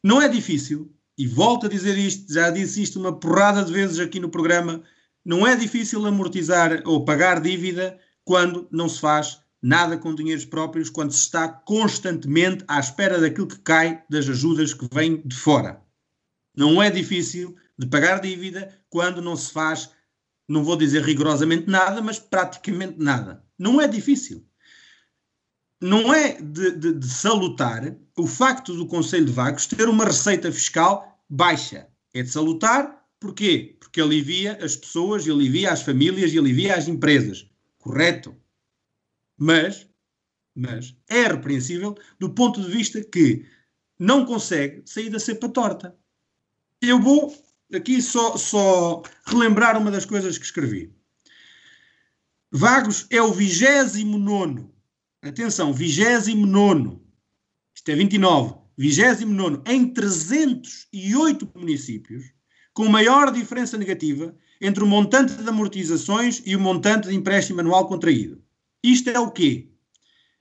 [0.03, 3.99] não é difícil, e volto a dizer isto, já disse isto uma porrada de vezes
[3.99, 4.81] aqui no programa,
[5.23, 10.89] não é difícil amortizar ou pagar dívida quando não se faz nada com dinheiros próprios,
[10.89, 15.79] quando se está constantemente à espera daquilo que cai das ajudas que vêm de fora.
[16.55, 19.91] Não é difícil de pagar dívida quando não se faz,
[20.47, 23.43] não vou dizer rigorosamente nada, mas praticamente nada.
[23.61, 24.43] Não é difícil.
[25.79, 30.51] Não é de, de, de salutar o facto do Conselho de Vagos ter uma receita
[30.51, 31.87] fiscal baixa.
[32.11, 33.77] É de salutar, porquê?
[33.79, 37.47] Porque alivia as pessoas, alivia as famílias e alivia as empresas
[37.77, 38.35] correto.
[39.37, 39.87] Mas,
[40.55, 43.45] mas é repreensível do ponto de vista que
[43.99, 45.95] não consegue sair da cepa torta.
[46.81, 47.31] Eu vou
[47.71, 50.91] aqui só, só relembrar uma das coisas que escrevi.
[52.51, 54.67] Vagos é o 29.
[55.21, 56.99] Atenção, 29.
[57.73, 58.55] Isto é 29.
[58.77, 62.25] 29 em 308 municípios,
[62.73, 67.87] com maior diferença negativa entre o montante de amortizações e o montante de empréstimo anual
[67.87, 68.43] contraído.
[68.83, 69.69] Isto é o quê?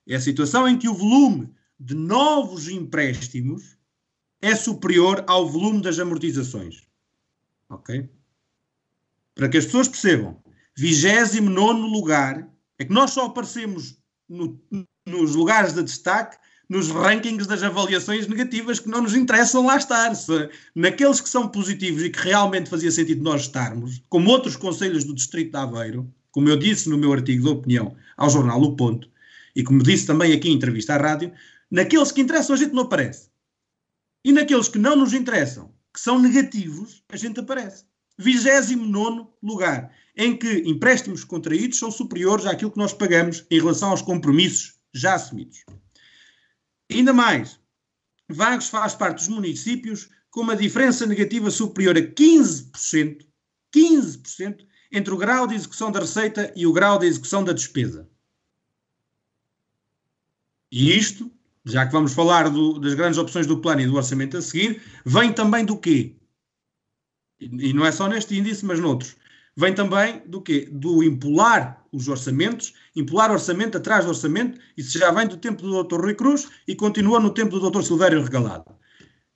[0.07, 3.77] É a situação em que o volume de novos empréstimos
[4.43, 6.83] é superior ao volume das amortizações.
[7.69, 8.11] Ok?
[9.35, 10.43] Para que as pessoas percebam,
[10.77, 14.61] 29 lugar é que nós só aparecemos no,
[15.07, 16.39] nos lugares de destaque
[16.71, 20.15] nos rankings das avaliações negativas que não nos interessam lá estar.
[20.15, 25.03] Se, naqueles que são positivos e que realmente fazia sentido nós estarmos, como outros conselhos
[25.03, 28.77] do Distrito de Aveiro, como eu disse no meu artigo de opinião ao jornal O
[28.77, 29.11] Ponto,
[29.57, 31.33] e como disse também aqui em entrevista à rádio,
[31.69, 33.31] naqueles que interessam a gente não aparece.
[34.25, 37.85] E naqueles que não nos interessam, que são negativos, a gente aparece.
[38.17, 44.03] 29 lugar, em que empréstimos contraídos são superiores àquilo que nós pagamos em relação aos
[44.03, 45.65] compromissos já assumidos.
[46.93, 47.59] Ainda mais,
[48.29, 53.27] Vagos faz parte dos municípios com uma diferença negativa superior a 15%,
[53.75, 58.07] 15% entre o grau de execução da receita e o grau de execução da despesa.
[60.71, 61.33] E isto,
[61.65, 64.83] já que vamos falar do, das grandes opções do plano e do orçamento a seguir,
[65.03, 66.15] vem também do quê?
[67.41, 69.17] E, não é só neste índice, mas noutros.
[69.61, 70.71] Vem também do quê?
[70.73, 75.85] Do impular os orçamentos, impular orçamento atrás do orçamento, isso já vem do tempo do
[75.85, 76.01] Dr.
[76.01, 77.83] Rui Cruz e continua no tempo do Dr.
[77.83, 78.65] Silvério Regalado.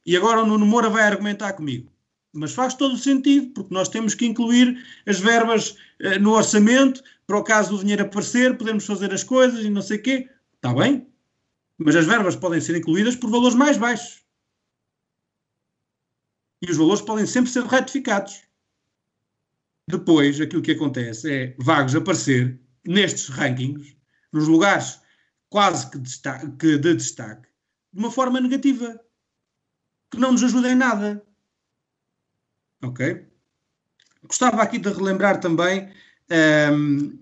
[0.07, 1.93] E agora o Nuno Moura vai argumentar comigo.
[2.33, 7.03] Mas faz todo o sentido, porque nós temos que incluir as verbas eh, no orçamento,
[7.27, 10.31] para o caso do dinheiro aparecer, podemos fazer as coisas e não sei o quê.
[10.57, 11.07] Está bem?
[11.77, 14.25] Mas as verbas podem ser incluídas por valores mais baixos.
[16.63, 18.43] E os valores podem sempre ser retificados.
[19.87, 23.97] Depois, aquilo que acontece é vagos aparecer nestes rankings,
[24.33, 25.01] nos lugares
[25.51, 27.49] quase que, destaque, que de destaque,
[27.92, 28.99] de uma forma negativa,
[30.11, 31.25] que não nos ajuda em nada.
[32.83, 33.27] Ok?
[34.27, 37.18] Gostava aqui de relembrar também um, ehm,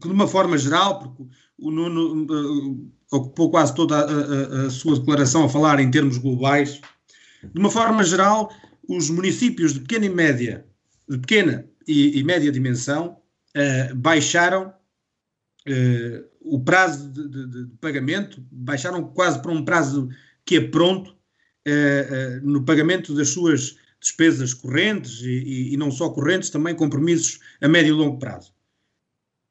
[0.00, 1.24] que, de uma forma geral, porque
[1.58, 6.18] o Nuno uh, ocupou quase toda a, a, a, sua declaração a falar em termos
[6.18, 6.80] globais,
[7.42, 8.50] de uma forma geral,
[8.88, 10.66] os municípios de pequena e média,
[11.08, 13.20] de pequena e, e média dimensão,
[13.56, 14.74] uh, baixaram
[15.68, 20.08] uh, o prazo de, de, de, pagamento, baixaram quase para um prazo
[20.44, 26.10] que é pronto uh, no pagamento das suas despesas correntes e, e, e, não só
[26.10, 28.54] correntes, também compromissos a médio e longo prazo.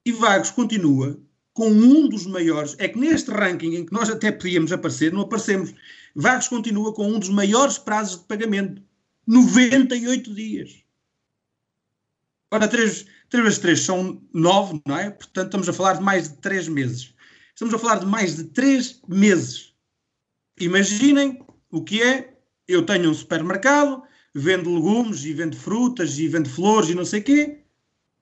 [0.06, 1.20] E Vagos continua
[1.54, 5.22] com um dos maiores, é que neste ranking em que nós até podíamos aparecer, não
[5.22, 5.74] aparecemos.
[6.14, 8.82] Vagos continua com um dos maiores prazos de pagamento,
[9.26, 10.85] 98 dias.
[12.56, 15.10] Ora, 3, 3 vezes 3 são 9, não é?
[15.10, 17.14] Portanto, estamos a falar de mais de 3 meses.
[17.54, 19.74] Estamos a falar de mais de 3 meses.
[20.62, 22.34] Imaginem o que é,
[22.66, 27.20] eu tenho um supermercado, vendo legumes e vendo frutas e vendo flores e não sei
[27.20, 27.60] o quê,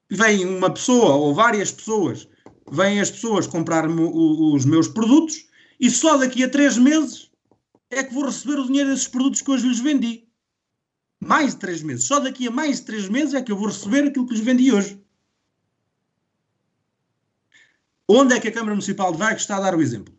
[0.10, 2.28] vem uma pessoa ou várias pessoas,
[2.72, 5.46] vêm as pessoas comprar-me os meus produtos
[5.80, 7.30] e só daqui a 3 meses
[7.92, 10.23] é que vou receber o dinheiro desses produtos que hoje lhes vendi
[11.24, 12.06] mais de três meses.
[12.06, 14.44] Só daqui a mais de três meses é que eu vou receber aquilo que lhes
[14.44, 15.02] vendi hoje.
[18.08, 20.14] Onde é que a Câmara Municipal de Vagos está a dar o exemplo?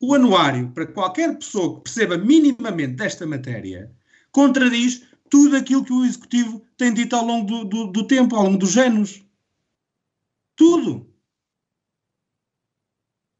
[0.00, 3.90] O anuário, para qualquer pessoa que perceba minimamente desta matéria,
[4.30, 8.44] contradiz tudo aquilo que o Executivo tem dito ao longo do, do, do tempo, ao
[8.44, 9.24] longo dos anos.
[10.54, 11.13] Tudo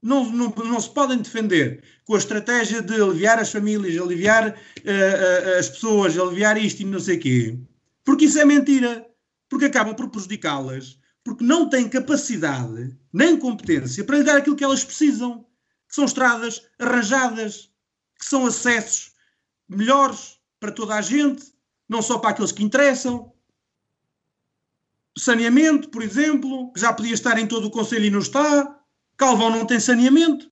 [0.05, 5.59] não, não, não se podem defender com a estratégia de aliviar as famílias, aliviar uh,
[5.59, 7.59] as pessoas, aliviar isto e não sei o quê,
[8.05, 9.09] porque isso é mentira,
[9.49, 14.63] porque acabam por prejudicá-las, porque não têm capacidade nem competência para lhe dar aquilo que
[14.63, 15.47] elas precisam,
[15.89, 17.71] que são estradas arranjadas,
[18.19, 19.13] que são acessos
[19.67, 21.47] melhores para toda a gente,
[21.89, 23.33] não só para aqueles que interessam.
[25.17, 28.74] Saneamento, por exemplo, que já podia estar em todo o Conselho e não está
[29.17, 30.51] Calvão não tem saneamento.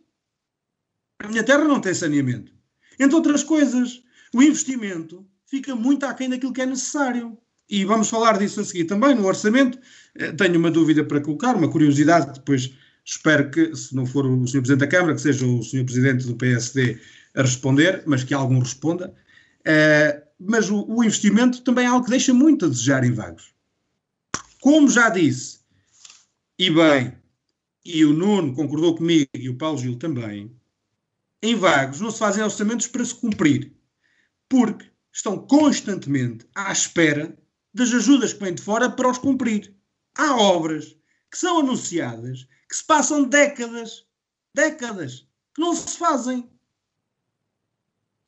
[1.19, 2.53] A minha terra não tem saneamento.
[2.99, 4.03] Entre outras coisas,
[4.35, 7.37] o investimento fica muito aquém daquilo que é necessário.
[7.69, 9.79] E vamos falar disso a seguir também no orçamento.
[10.17, 12.73] Eh, tenho uma dúvida para colocar, uma curiosidade, depois
[13.05, 14.61] espero que, se não for o Sr.
[14.61, 15.85] Presidente da Câmara, que seja o Sr.
[15.85, 17.01] Presidente do PSD
[17.35, 19.15] a responder, mas que algum responda.
[19.61, 23.55] Uh, mas o, o, investimento também é algo que deixa muito a desejar em vagos.
[24.61, 25.61] Como já disse,
[26.59, 27.13] e bem,
[27.85, 30.55] e o Nuno concordou comigo e o Paulo Gil também,
[31.43, 33.75] em vagos não se fazem orçamentos para se cumprir,
[34.49, 37.37] porque estão constantemente à espera
[37.75, 39.75] das ajudas que vêm de fora para os cumprir.
[40.17, 40.97] Há obras
[41.31, 44.07] que são anunciadas que se passam décadas,
[44.55, 46.49] décadas, que não se fazem.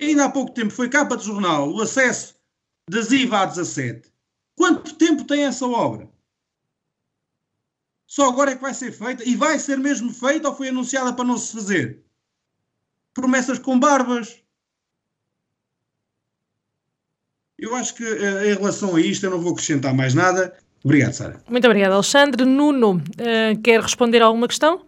[0.00, 2.34] Ainda há pouco tempo foi capa de jornal o acesso
[2.90, 4.12] das IVA a 17.
[4.56, 6.12] Quanto tempo tem essa obra?
[8.14, 9.28] Só agora é que vai ser feita?
[9.28, 11.98] E vai ser mesmo feita ou foi anunciada para não se fazer?
[13.12, 14.40] Promessas com barbas.
[17.58, 20.56] Eu acho que eh, em relação a isto eu não vou acrescentar mais nada.
[20.84, 21.42] Obrigado, Sara.
[21.50, 22.44] Muito obrigado, Alexandre.
[22.44, 24.86] Nuno, uh, quer responder a alguma questão?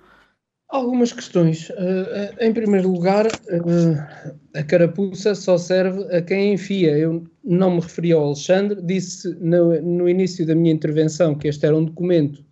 [0.68, 1.68] Algumas questões.
[1.70, 6.96] Uh, em primeiro lugar, uh, a carapuça só serve a quem enfia.
[6.96, 11.66] Eu não me referi ao Alexandre, disse no, no início da minha intervenção que este
[11.66, 12.45] era um documento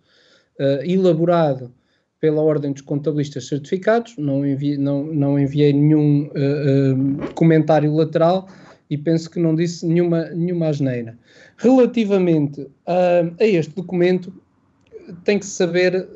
[0.83, 1.73] elaborado
[2.19, 4.41] pela Ordem dos Contabilistas Certificados, não,
[4.79, 8.47] não, não enviei nenhum uh, uh, comentário lateral
[8.89, 11.17] e penso que não disse nenhuma, nenhuma asneira.
[11.57, 14.33] Relativamente a, a este documento,
[15.23, 16.07] tem que saber,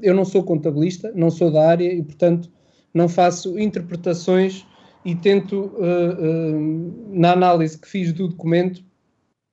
[0.00, 2.50] eu não sou contabilista, não sou da área e, portanto,
[2.94, 4.66] não faço interpretações
[5.04, 5.70] e tento,
[7.10, 8.82] na análise que fiz do documento,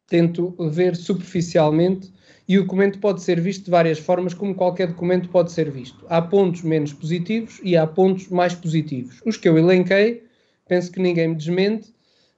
[0.07, 2.09] tento ver superficialmente
[2.47, 6.05] e o documento pode ser visto de várias formas, como qualquer documento pode ser visto.
[6.09, 9.21] Há pontos menos positivos e há pontos mais positivos.
[9.25, 10.23] Os que eu elenquei,
[10.67, 11.93] penso que ninguém me desmente,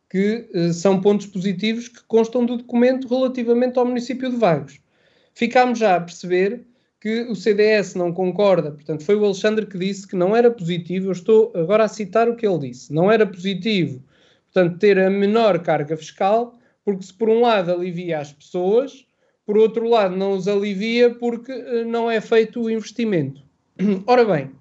[0.10, 4.80] que uh, são pontos positivos que constam do documento relativamente ao município de Vagos.
[5.34, 6.66] Ficámos já a perceber
[7.00, 11.08] que o CDS não concorda, portanto, foi o Alexandre que disse que não era positivo,
[11.08, 14.02] eu estou agora a citar o que ele disse, não era positivo,
[14.52, 19.07] portanto, ter a menor carga fiscal, porque se por um lado alivia as pessoas,
[19.48, 23.42] por outro lado não os alivia porque uh, não é feito o investimento.
[24.06, 24.52] Ora bem,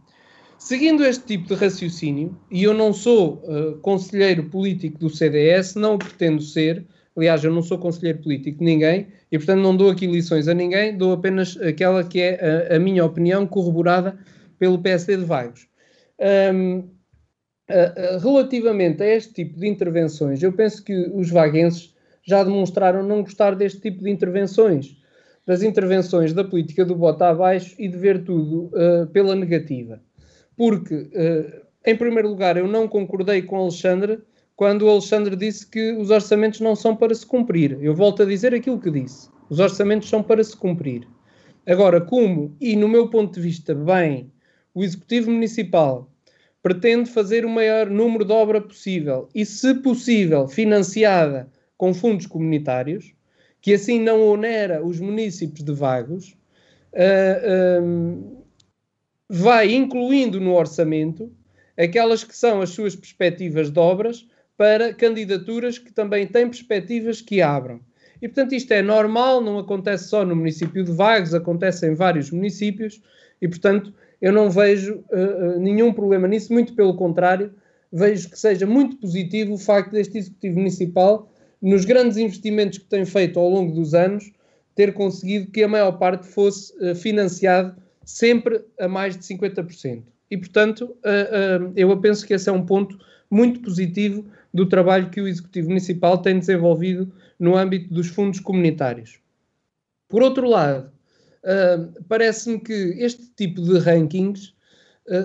[0.59, 5.95] Seguindo este tipo de raciocínio, e eu não sou uh, conselheiro político do CDS, não
[5.95, 6.85] o pretendo ser,
[7.15, 10.55] aliás, eu não sou conselheiro político de ninguém, e portanto não dou aqui lições a
[10.55, 14.19] ninguém, dou apenas aquela que é a, a minha opinião corroborada
[14.59, 15.69] pelo PSD de Vagos.
[16.51, 16.89] Um,
[18.23, 21.95] relativamente a este tipo de intervenções, eu penso que os vaguenses
[22.27, 24.97] já demonstraram não gostar deste tipo de intervenções,
[25.47, 30.01] das intervenções da política do bota abaixo e de ver tudo uh, pela negativa
[30.57, 34.19] porque, uh, em primeiro lugar, eu não concordei com Alexandre
[34.57, 37.79] quando o Alexandre disse que os orçamentos não são para se cumprir.
[37.81, 39.29] Eu volto a dizer aquilo que disse.
[39.51, 41.07] Os orçamentos são para se cumprir.
[41.67, 44.33] Agora, como, e no meu ponto de vista, bem,
[44.75, 46.11] o Executivo Municipal
[46.63, 53.15] pretende fazer o maior número de obra possível e, se possível, financiada com fundos comunitários,
[53.61, 56.37] que assim não onera os municípios de Vagos,
[56.93, 58.47] uh, uh,
[59.29, 61.33] vai incluindo no orçamento
[61.77, 67.43] aquelas que são as suas perspectivas de obras para candidaturas que também têm perspectivas que
[67.43, 67.81] abram.
[68.21, 72.31] E, portanto, isto é normal, não acontece só no município de Vagos, acontece em vários
[72.31, 73.03] municípios
[73.43, 77.53] e, portanto, eu não vejo uh, nenhum problema nisso, muito pelo contrário,
[77.93, 81.31] vejo que seja muito positivo o facto deste Executivo Municipal,
[81.67, 84.31] nos grandes investimentos que tem feito ao longo dos anos,
[84.77, 90.05] ter conseguido que a maior parte fosse uh, financiado sempre a mais de 50%.
[90.31, 92.97] E, portanto, uh, uh, eu penso que esse é um ponto
[93.29, 99.19] muito positivo do trabalho que o Executivo Municipal tem desenvolvido no âmbito dos fundos comunitários.
[100.09, 100.93] Por outro lado,
[102.09, 104.55] parece-me que este tipo de rankings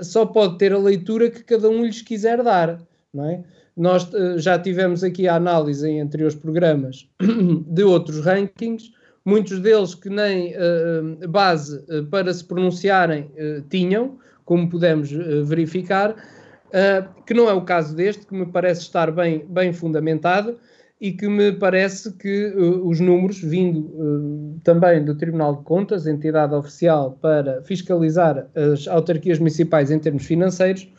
[0.02, 2.82] só pode ter a leitura que cada um lhes quiser dar,
[3.14, 3.44] não é?
[3.76, 7.08] Nós já tivemos aqui a análise em anteriores programas
[7.68, 8.92] de outros rankings.
[9.24, 15.10] Muitos deles que nem uh, base uh, para se pronunciarem uh, tinham, como pudemos
[15.46, 16.16] verificar,
[17.26, 20.58] que não é o caso deste, que me parece estar bem, bem fundamentado
[21.00, 22.54] e que me parece que
[22.84, 29.90] os números, vindo também do Tribunal de Contas, entidade oficial para fiscalizar as autarquias municipais
[29.90, 30.92] em termos financeiros,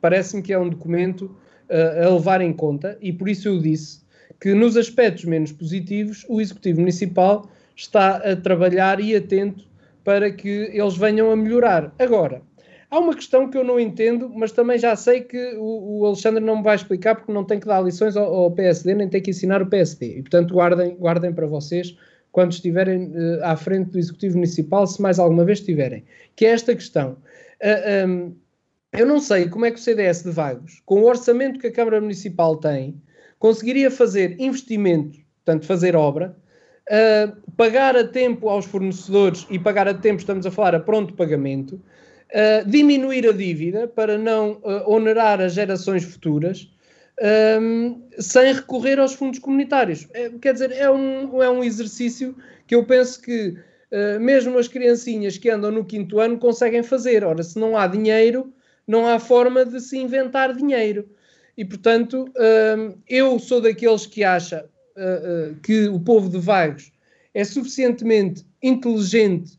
[0.00, 1.34] parece-me que é um documento
[1.70, 4.00] a levar em conta e por isso eu disse
[4.40, 9.64] que nos aspectos menos positivos o Executivo Municipal está a trabalhar e atento
[10.04, 11.94] para que eles venham a melhorar.
[11.98, 12.42] Agora,
[12.90, 16.42] há uma questão que eu não entendo, mas também já sei que o, o Alexandre
[16.42, 19.22] não me vai explicar porque não tem que dar lições ao, ao, PSD, nem tem
[19.22, 20.18] que ensinar o PSD.
[20.18, 21.96] E, portanto, guardem, guardem para vocês
[22.32, 26.04] quando estiverem uh, à frente do Executivo Municipal, se mais alguma vez estiverem.
[26.36, 27.12] Que é esta questão.
[27.12, 27.16] Uh,
[27.60, 28.32] eh, um, ehm,
[28.92, 31.72] eu não sei como é que o CDS de Vagos, com o orçamento que a
[31.72, 33.00] Câmara Municipal tem,
[33.38, 36.36] conseguiria fazer investimento, portanto, fazer obra,
[36.90, 41.14] uh, pagar a tempo aos fornecedores e pagar a tempo, estamos a falar a pronto
[41.14, 46.68] pagamento, uh, diminuir a dívida para não uh, onerar as gerações futuras,
[47.60, 50.08] um, sem recorrer aos fundos comunitários.
[50.14, 52.34] É, quer dizer, é um, é um exercício
[52.66, 53.56] que eu penso que
[54.20, 57.24] mesmo as criancinhas que andam no quinto ano conseguem fazer.
[57.24, 58.54] Ora, se não há dinheiro,
[58.90, 61.08] não há forma de se inventar dinheiro.
[61.56, 62.24] E, portanto,
[63.08, 66.90] eu sou daqueles que acha uh, que o povo de Vagos
[67.32, 69.58] é suficientemente inteligente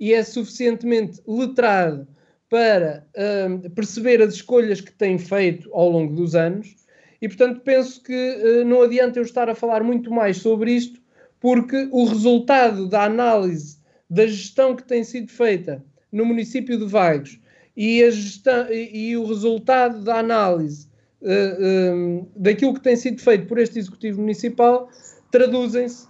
[0.00, 2.08] e é suficientemente letrado
[2.48, 6.74] para uh, perceber as escolhas que tem feito ao longo dos anos
[7.20, 11.00] e, portanto, penso que uh, não adianta eu estar a falar muito mais sobre isto,
[11.38, 13.78] porque o resultado da análise
[14.10, 17.40] da gestão que tem sido feita no município de Vagos
[17.76, 20.86] e, gestão, e o resultado da análise
[21.22, 24.90] uh, eh, um, eh, daquilo que tem sido feito por este Executivo Municipal
[25.30, 26.08] traduzem-se uh,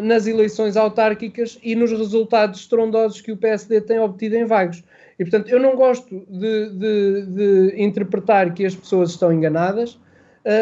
[0.00, 4.82] uh, nas eleições autárquicas e nos resultados estrondosos que o PSD tem obtido em Vagos.
[5.18, 9.98] E, portanto, eu não gosto de, de, de interpretar que as pessoas estão enganadas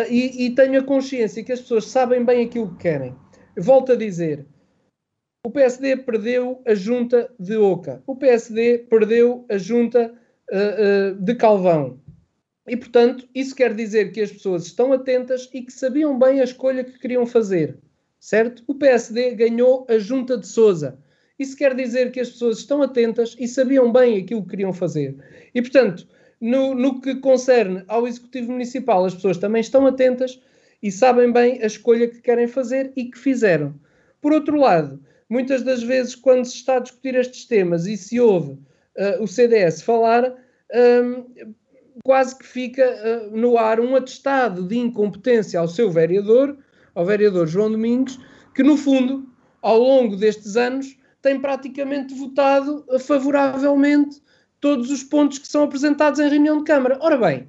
[0.08, 3.14] e, e tenho a consciência que as pessoas sabem bem aquilo que querem.
[3.56, 4.46] Volto a dizer,
[5.46, 8.02] o PSD perdeu a junta de Oca.
[8.06, 10.10] O PSD perdeu a junta
[10.50, 12.00] uh, uh, de Calvão.
[12.66, 16.44] E, portanto, isso quer dizer que as pessoas estão atentas e que sabiam bem a
[16.44, 17.76] escolha que queriam fazer,
[18.18, 18.64] certo?
[18.66, 20.98] O PSD ganhou a junta de Sousa.
[21.38, 25.14] Isso quer dizer que as pessoas estão atentas e sabiam bem aquilo que queriam fazer.
[25.54, 26.08] E, portanto,
[26.40, 30.40] no, no que concerne ao Executivo Municipal, as pessoas também estão atentas
[30.82, 33.78] e sabem bem a escolha que querem fazer e que fizeram.
[34.22, 34.98] Por outro lado,
[35.34, 39.26] muitas das vezes, quando se está a discutir estes temas e se ouve uh, o
[39.26, 40.32] CDS falar,
[41.02, 41.24] um,
[42.04, 46.56] quase que fica uh, no ar um atestado de incompetência ao seu vereador,
[46.94, 48.16] ao vereador João Domingos,
[48.54, 49.28] que no fundo,
[49.60, 54.22] ao longo destes anos, tem praticamente votado favoravelmente
[54.60, 56.96] todos os pontos que são apresentados em reunião de Câmara.
[57.00, 57.48] Ora bem,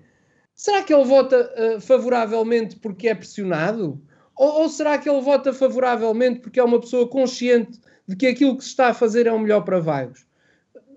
[0.55, 4.01] será que ele vota uh, favoravelmente porque é pressionado?
[4.35, 8.57] Ou, ou, será que ele vota favoravelmente porque é uma pessoa consciente de que aquilo
[8.57, 10.25] que se está a fazer é o melhor para Vagos?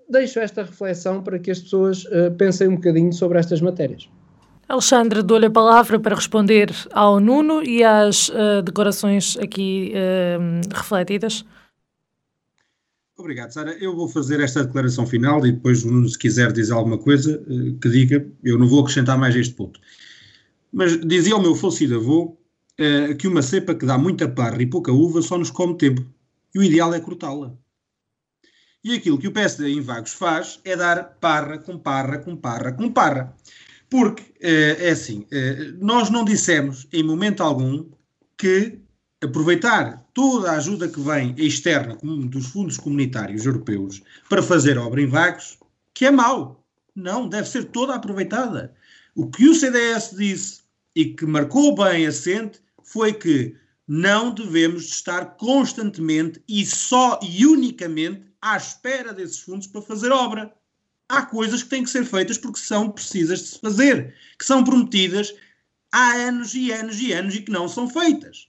[0.09, 4.09] Deixo esta reflexão para que as pessoas uh, pensem um bocadinho sobre estas matérias.
[4.69, 9.93] Alexandre, dou-lhe a palavra para responder ao Nuno e às uh, declarações aqui
[10.75, 11.45] refletidas.
[13.19, 13.73] Obrigado, Sara.
[13.81, 17.89] Eu vou fazer esta declaração final e depois, se quiser dizer alguma coisa, eh, que
[17.89, 18.25] diga.
[18.45, 19.81] Eu não vou acrescentar mais este ponto.
[20.73, 22.38] Mas dizia o meu falecido avô
[22.81, 26.05] uh, que uma cepa que dá muita parra e pouca uva só nos come tempo.
[26.55, 27.55] E o ideal é cortá-la.
[28.83, 32.73] E aquilo que o PSD em Vagos faz é dar parra com parra com parra
[32.73, 33.35] com parra.
[33.91, 37.87] Porque, uh, é assim, uh, nós não dissemos em momento algum
[38.37, 38.79] que
[39.21, 45.07] aproveitar toda a ajuda que vem externa dos fundos comunitários europeus para fazer obra em
[45.07, 45.59] vagos,
[45.93, 46.65] que é mau.
[46.95, 48.75] Não, deve ser toda aproveitada.
[49.15, 50.61] O que o CDS disse
[50.95, 52.61] e que marcou bem assente
[52.91, 53.55] foi que
[53.87, 60.53] não devemos estar constantemente e só e unicamente à espera desses fundos para fazer obra.
[61.09, 64.63] Há coisas que têm que ser feitas porque são precisas de se fazer, que são
[64.63, 65.35] prometidas
[65.93, 68.49] há anos e anos e anos e que não são feitas.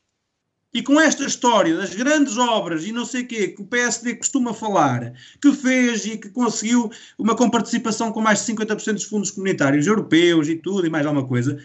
[0.72, 4.16] E com esta história das grandes obras e não sei o quê, que o PSD
[4.16, 9.32] costuma falar, que fez e que conseguiu uma comparticipação com mais de 50% dos fundos
[9.32, 11.60] comunitários europeus e tudo e mais alguma coisa,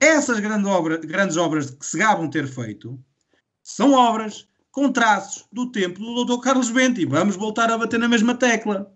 [0.00, 2.98] essas grandes, obra, grandes obras que se gabam ter feito
[3.62, 6.42] são obras com traços do tempo do Dr.
[6.42, 8.92] Carlos Bento e vamos voltar a bater na mesma tecla.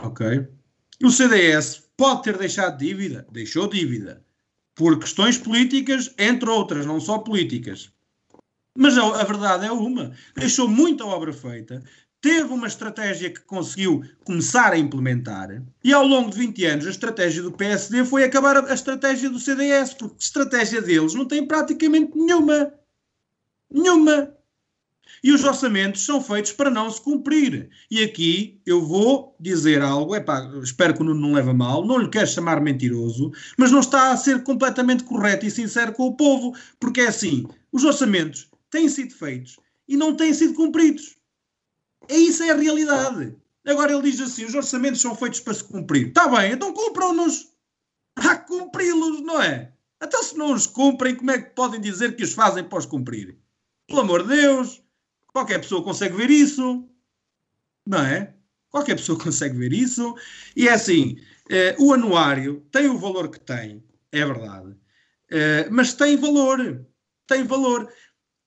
[0.00, 0.46] Ok?
[1.02, 3.26] O CDS pode ter deixado dívida?
[3.30, 4.24] Deixou dívida
[4.74, 7.92] por questões políticas, entre outras, não só políticas.
[8.76, 11.82] Mas a, a, verdade é uma: deixou muita obra feita,
[12.20, 16.90] teve uma estratégia que conseguiu começar a implementar, e ao longo de 20 anos a
[16.90, 22.16] estratégia do PSD foi acabar a, estratégia do CDS, porque estratégia deles não tem praticamente
[22.16, 22.72] nenhuma.
[23.70, 24.34] Nenhuma.
[25.22, 27.68] E os orçamentos são feitos para não se cumprir.
[27.90, 31.84] E aqui eu vou dizer algo, epá, espero que o Nuno não leve a mal,
[31.84, 36.06] não lhe quero chamar mentiroso, mas não está a ser completamente correto e sincero com
[36.06, 39.58] o povo, porque é assim, os orçamentos têm sido feitos
[39.88, 41.19] e não têm sido cumpridos.
[42.10, 43.36] É isso é a realidade.
[43.66, 46.08] Agora ele diz assim, os orçamentos são feitos para se cumprir.
[46.08, 47.52] Está bem, então cumpram-nos.
[48.16, 49.72] Há que cumpri-los, não é?
[49.98, 52.86] Até se não os cumprem, como é que podem dizer que os fazem para os
[52.86, 53.38] cumprir?
[53.86, 54.82] Pelo amor de Deus,
[55.32, 56.88] Qualquer pessoa consegue ver isso,
[57.86, 58.34] não é?
[58.68, 60.14] Qualquer pessoa consegue ver isso.
[60.56, 61.16] E é assim:
[61.48, 63.82] eh, o anuário tem o valor que tem,
[64.12, 64.76] é verdade,
[65.30, 66.84] eh, mas tem valor.
[67.26, 67.92] Tem valor.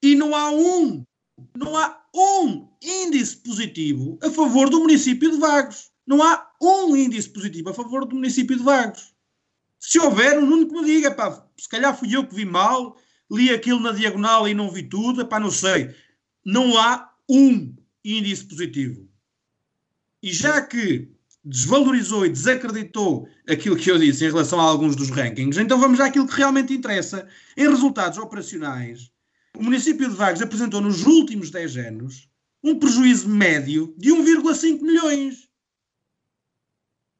[0.01, 1.05] E não há um,
[1.55, 5.91] não há um índice positivo a favor do município de Vagos.
[6.05, 9.13] Não há um índice positivo a favor do município de Vagos.
[9.79, 12.97] Se houver, um Nuno que me diga, pá, se calhar fui eu que vi mal,
[13.31, 15.93] li aquilo na diagonal e não vi tudo, pá, não sei
[16.45, 17.73] não há um
[18.03, 19.07] índice positivo.
[20.21, 21.09] E já que
[21.43, 25.99] desvalorizou e desacreditou aquilo que eu disse em relação a alguns dos rankings, então vamos
[25.99, 27.27] àquilo que realmente interessa.
[27.57, 29.11] Em resultados operacionais,
[29.57, 32.29] o município de Vagos apresentou nos últimos 10 anos
[32.63, 35.49] um prejuízo médio de 1,5 milhões.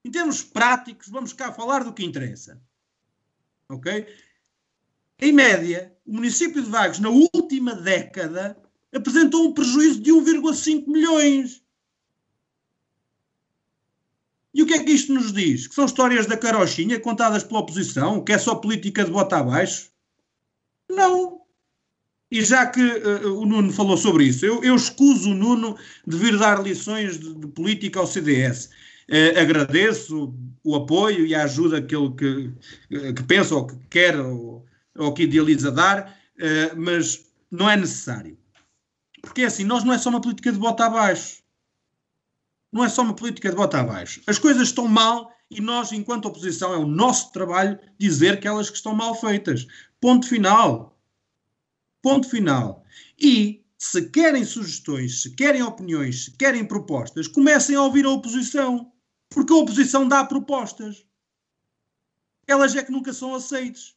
[0.05, 2.61] Em termos práticos, vamos cá falar do que interessa.
[3.69, 4.07] Ok?
[5.19, 8.57] Em média, o município de Vagos, na última década,
[8.93, 11.63] apresentou um prejuízo de 1,5 milhões.
[14.53, 15.67] E o que é que isto nos diz?
[15.67, 18.23] Que são histórias da carochinha contadas pela oposição?
[18.23, 19.91] Que é só política de bota abaixo?
[20.89, 21.42] Não.
[22.33, 25.77] E já que uh, o Nuno falou sobre isso, eu, eu escuso o Nuno
[26.07, 28.65] de vir dar lições de, de política ao CDS.
[28.65, 32.51] Uh, eh, agradeço o apoio e a ajuda que ele que,
[33.13, 34.65] que pensa ou que quer ou,
[34.97, 38.35] ou que idealiza dar, uh, mas não é necessário.
[39.21, 41.43] Porque é assim, nós não é só uma política de bota abaixo.
[42.71, 44.23] Não é só uma política de bota abaixo.
[44.25, 48.71] As coisas estão mal e nós, enquanto oposição, é o nosso trabalho dizer que elas
[48.71, 49.67] que estão mal feitas.
[50.01, 50.92] Ponto final.
[52.03, 52.83] Ponto final.
[53.17, 58.91] E se querem sugestões, se querem opiniões, se querem propostas, comecem a ouvir a oposição.
[59.29, 61.05] Porque a oposição dá propostas.
[62.45, 63.95] Elas é que nunca são aceites.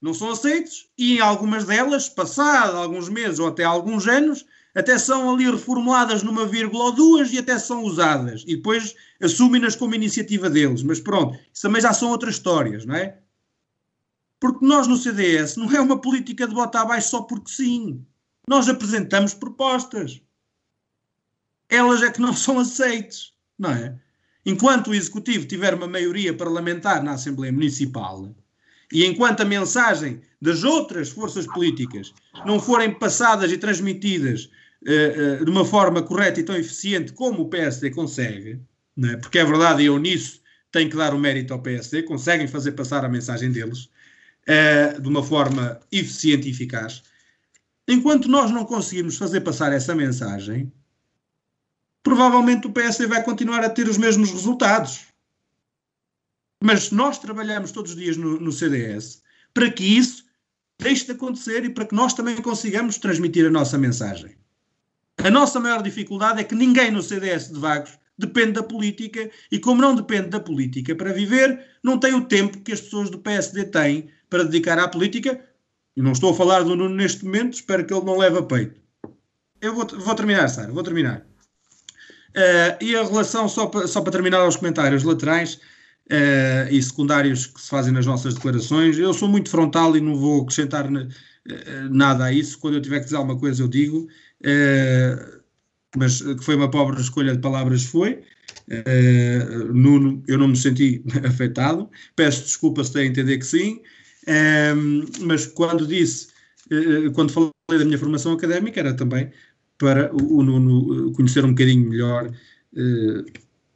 [0.00, 4.96] Não são aceites e em algumas delas, passado alguns meses ou até alguns anos, até
[4.96, 8.42] são ali reformuladas numa vírgula ou duas e até são usadas.
[8.46, 10.82] E depois assumem-nas como iniciativa deles.
[10.82, 13.18] Mas pronto, isso também já são outras histórias, não é?
[14.40, 18.04] Porque nós no CDS não é uma política de botar abaixo só porque sim.
[18.46, 20.22] Nós apresentamos propostas.
[21.68, 23.98] Elas é que não são aceites, não é?
[24.46, 28.34] Enquanto o Executivo tiver uma maioria parlamentar na Assembleia Municipal
[28.90, 32.14] e enquanto a mensagem das outras forças políticas
[32.46, 34.48] não forem passadas e transmitidas
[34.86, 38.58] uh, uh, de uma forma correta e tão eficiente como o PSD consegue,
[39.04, 39.16] é?
[39.16, 40.40] porque é verdade, eu nisso
[40.72, 43.90] tenho que dar o mérito ao PSD, conseguem fazer passar a mensagem deles
[44.48, 47.02] uh, de uma forma eficiente e eficaz.
[47.86, 50.72] Enquanto nós não conseguirmos fazer passar essa mensagem,
[52.02, 55.06] provavelmente o PSD vai continuar a ter os mesmos resultados.
[56.62, 59.22] Mas nós trabalhamos todos os dias no, no CDS
[59.54, 60.24] para que isso
[60.78, 64.36] deixe de acontecer e para que nós também consigamos transmitir a nossa mensagem.
[65.18, 69.58] A nossa maior dificuldade é que ninguém no CDS de Vagos depende da política e,
[69.58, 73.18] como não depende da política para viver, não tem o tempo que as pessoas do
[73.18, 75.40] PSD têm para dedicar à política.
[75.96, 78.42] E não estou a falar do Nuno neste momento, espero que ele não leve a
[78.42, 78.80] peito.
[79.60, 81.26] Eu vou, vou terminar, Sara, vou terminar.
[82.28, 85.54] Uh, e a relação, só para, só para terminar aos comentários laterais
[86.10, 90.14] uh, e secundários que se fazem nas nossas declarações, eu sou muito frontal e não
[90.14, 91.08] vou acrescentar uh,
[91.90, 92.58] nada a isso.
[92.58, 94.06] Quando eu tiver que dizer alguma coisa, eu digo.
[95.96, 98.22] Mas que foi uma pobre escolha de palavras, foi.
[99.72, 101.90] Nuno, eu não me senti afetado.
[102.14, 103.80] Peço desculpa se tem a entender que sim.
[104.28, 106.28] Uh, mas quando disse,
[106.70, 109.30] uh, quando falei da minha formação académica, era também
[109.78, 112.30] para o, Nuno conhecer um bocadinho melhor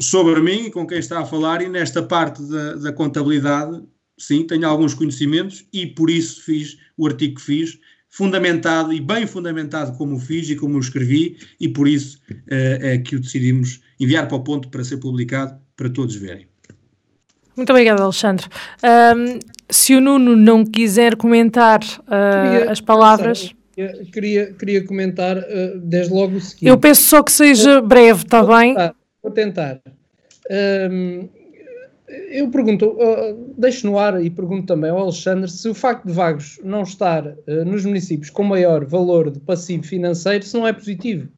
[0.01, 1.63] sobre mim e com quem está a falar.
[1.63, 3.83] E nesta parte da, da contabilidade,
[4.19, 7.79] sim, tenho alguns conhecimentos e por isso fiz o artigo que fiz
[8.13, 12.35] fundamentado e bem fundamentado como o fiz e como o escrevi, e por isso uh,
[12.51, 16.47] é que o decidimos enviar para o ponto para ser publicado para todos verem.
[17.57, 18.47] Muito obrigada, Alexandre.
[18.83, 19.39] Um,
[19.71, 23.55] se o Nuno não quiser comentar uh, queria, as palavras.
[24.13, 26.67] Queria, queria comentar uh, desde logo o seguinte.
[26.67, 28.75] Eu peço só que seja breve, está bem?
[29.23, 29.81] Vou tentar.
[30.91, 31.29] Um,
[32.31, 36.13] eu pergunto, uh, deixo no ar e pergunto também ao Alexandre se o facto de
[36.13, 40.73] Vagos não estar uh, nos municípios com maior valor de passivo financeiro, se não é
[40.73, 41.29] positivo.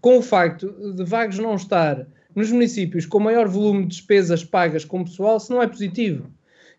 [0.00, 4.84] Com o facto de Vagos não estar nos municípios com maior volume de despesas pagas
[4.84, 6.30] com pessoal, se não é positivo.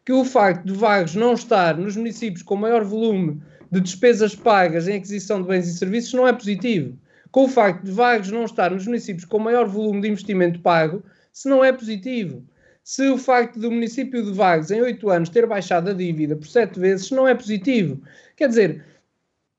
[0.07, 4.87] Que o facto de Vagos não estar nos municípios com maior volume de despesas pagas
[4.87, 6.97] em aquisição de bens e serviços, não é positivo.
[7.29, 11.03] Com o facto de Vagos não estar nos municípios com maior volume de investimento pago,
[11.33, 12.41] se não é positivo
[12.85, 16.47] se o facto do município de Vagos, em oito anos, ter baixado a dívida por
[16.47, 18.01] sete vezes não é positivo.
[18.37, 18.85] Quer dizer,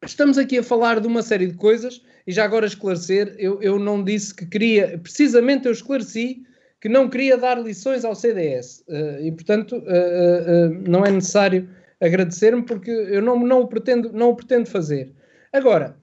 [0.03, 3.79] estamos aqui a falar de uma série de coisas e já agora esclarecer, eu, eu
[3.79, 6.43] não disse que queria, precisamente eu esclareci
[6.81, 11.69] que não queria dar lições ao CDS uh, e, portanto, uh, uh, não é necessário
[12.01, 15.13] agradecer-me porque eu não, não, o pretendo, não o pretendo fazer.
[15.53, 15.97] Agora,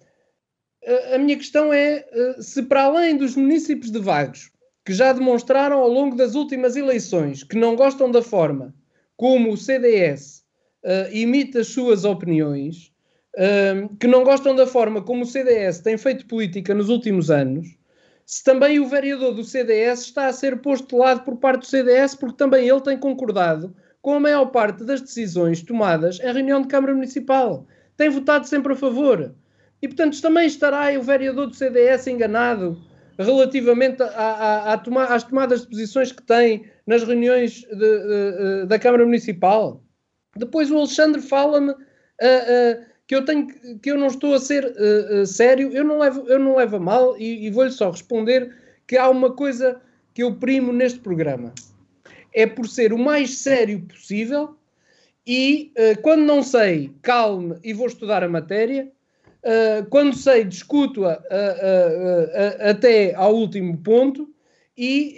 [1.14, 2.06] a minha questão é
[2.40, 4.52] se para além dos municípios de Vagos
[4.86, 8.74] que já demonstraram ao longo das últimas eleições que não gostam da forma
[9.18, 10.44] como o CDS
[10.84, 12.92] uh, eh, imita as suas opiniões,
[13.36, 17.68] uh, que não gostam da forma como o CDS tem feito política nos últimos anos,
[18.26, 21.66] se também o vereador do CDS está a ser posto de lado por parte do
[21.68, 26.62] CDS, porque também ele tem concordado com a maior parte das decisões tomadas em reunião
[26.62, 27.68] de Câmara Municipal.
[27.96, 29.34] Tem votado sempre a favor.
[29.82, 32.82] E, portanto, também estará o vereador do CDS enganado
[33.18, 38.62] relativamente a, a, a toma, às tomadas de posições que tem nas reuniões de, de,
[38.62, 39.84] de, da Câmara Municipal.
[40.36, 43.48] Depois o Alexandre fala-me uh, uh, que eu tenho
[43.80, 46.80] que eu não estou a ser uh, sério, eu não levo, eu não levo a
[46.80, 48.56] mal e, e vou-lhe só responder
[48.88, 49.82] que há uma coisa
[50.14, 51.54] que eu primo neste programa.
[52.34, 54.56] É por ser o mais sério possível
[55.26, 58.92] e quando não sei, calme e vou estudar a matéria
[59.46, 64.30] uh, quando sei, discuto-a uh, até ao último ponto
[64.78, 65.18] e,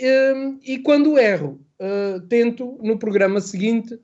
[0.64, 1.60] e quando erro,
[2.30, 4.00] tento no programa seguinte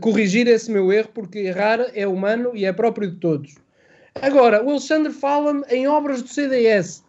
[0.00, 3.54] corrigir esse meu erro, porque errar é humano e é próprio de todos.
[4.22, 7.04] Agora, o Alexandre fala-me em obras do CDS.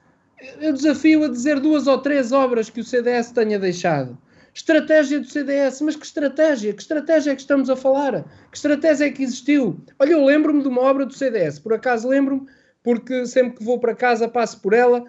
[0.59, 4.17] Eu desafio a dizer duas ou três obras que o CDS tenha deixado.
[4.53, 6.73] Estratégia do CDS, mas que estratégia?
[6.73, 8.23] Que estratégia é que estamos a falar?
[8.51, 9.79] Que estratégia é que existiu?
[9.99, 12.47] Olha, eu lembro-me de uma obra do CDS, por acaso lembro-me,
[12.83, 15.05] porque sempre que vou para casa passo por ela uh,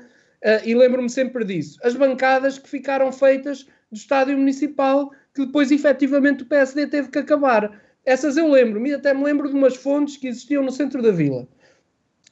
[0.65, 1.79] e lembro-me sempre disso.
[1.83, 7.19] As bancadas que ficaram feitas do estádio municipal, que depois efetivamente o PSD teve que
[7.19, 7.81] acabar.
[8.05, 11.47] Essas eu lembro-me, até me lembro de umas fontes que existiam no centro da vila.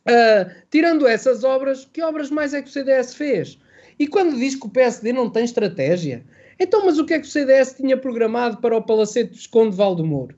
[0.08, 3.58] Uh, tirando essas obras, que obras mais é que o CDS fez?
[3.98, 6.24] E quando diz que o PSD não tem estratégia,
[6.58, 9.76] então, mas o que é que o CDS tinha programado para o Palacete de Esconde
[9.76, 10.34] Valdemoro?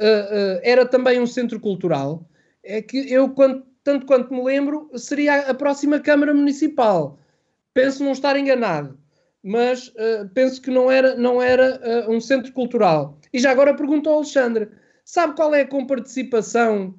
[0.00, 2.28] Uh, uh, era também um centro cultural.
[2.64, 3.32] É que eu,
[3.84, 7.18] tanto quanto me lembro, seria a próxima Câmara Municipal.
[7.72, 8.98] Penso não estar enganado,
[9.44, 13.18] mas uh, penso que não era, não era um centro cultural.
[13.32, 14.68] E já agora pergunto ao Alexandre:
[15.04, 16.94] sabe qual é a comparticipação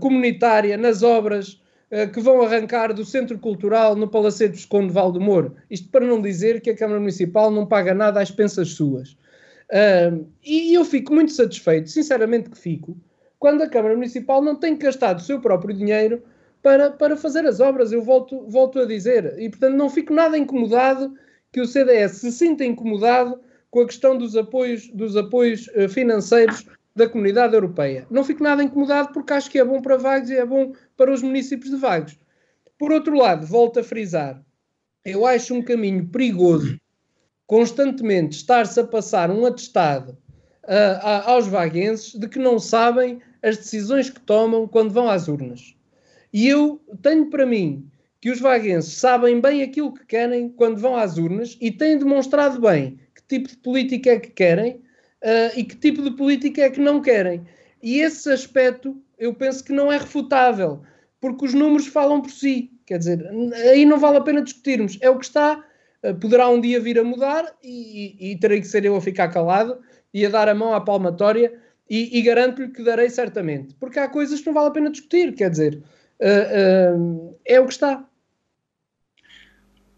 [0.00, 1.60] comunitária nas obras
[1.92, 5.56] eh, que vão arrancar do Centro Cultural no Palacete dos Conde Valdemoro.
[5.68, 9.16] Isto para não dizer que a Câmara Municipal não paga nada às pensas suas.
[9.72, 12.96] Uh, e eu fico muito satisfeito, sinceramente que fico,
[13.40, 16.22] quando a Câmara Municipal não tem gastado o seu próprio dinheiro
[16.62, 17.90] para, para fazer as obras.
[17.90, 19.34] Eu volto, volto a dizer.
[19.40, 21.12] E, portanto, não fico nada incomodado
[21.52, 23.40] que o CDS se sinta incomodado
[23.70, 28.06] com a questão dos apoios, dos apoios uh, financeiros da comunidade europeia.
[28.10, 31.12] Não fico nada incomodado porque acho que é bom para Vagos e é bom para
[31.12, 32.18] os municípios de Vagos.
[32.78, 34.42] Por outro lado, volto a frisar,
[35.04, 36.78] eu acho um caminho perigoso
[37.46, 40.16] constantemente estar-se a passar um atestado
[40.64, 45.74] uh, aos vaguenses de que não sabem as decisões que tomam quando vão às urnas.
[46.32, 47.89] E eu tenho para mim
[48.20, 52.60] que os vaguenses sabem bem aquilo que querem quando vão às urnas e têm demonstrado
[52.60, 54.72] bem que tipo de política é que querem
[55.22, 57.46] uh, e que tipo de política é que não querem.
[57.82, 60.82] E esse aspecto eu penso que não é refutável,
[61.20, 62.70] porque os números falam por si.
[62.86, 63.30] Quer dizer,
[63.70, 64.98] aí não vale a pena discutirmos.
[65.00, 65.64] É o que está,
[66.04, 69.00] uh, poderá um dia vir a mudar e, e, e, terei que ser eu a
[69.00, 69.78] ficar calado
[70.12, 71.52] e a dar a mão à palmatória
[71.88, 73.74] e, e garanto-lhe que darei certamente.
[73.76, 75.82] Porque há coisas que não vale a pena discutir, quer dizer,
[76.20, 78.06] uh, é o que está.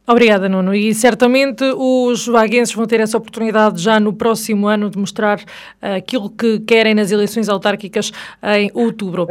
[0.06, 0.74] Obrigada, Nuno.
[0.74, 5.96] E certamente os vaguenses vão ter essa oportunidade já no próximo ano de mostrar uh,
[5.96, 9.28] aquilo que querem nas eleições autárquicas em outubro.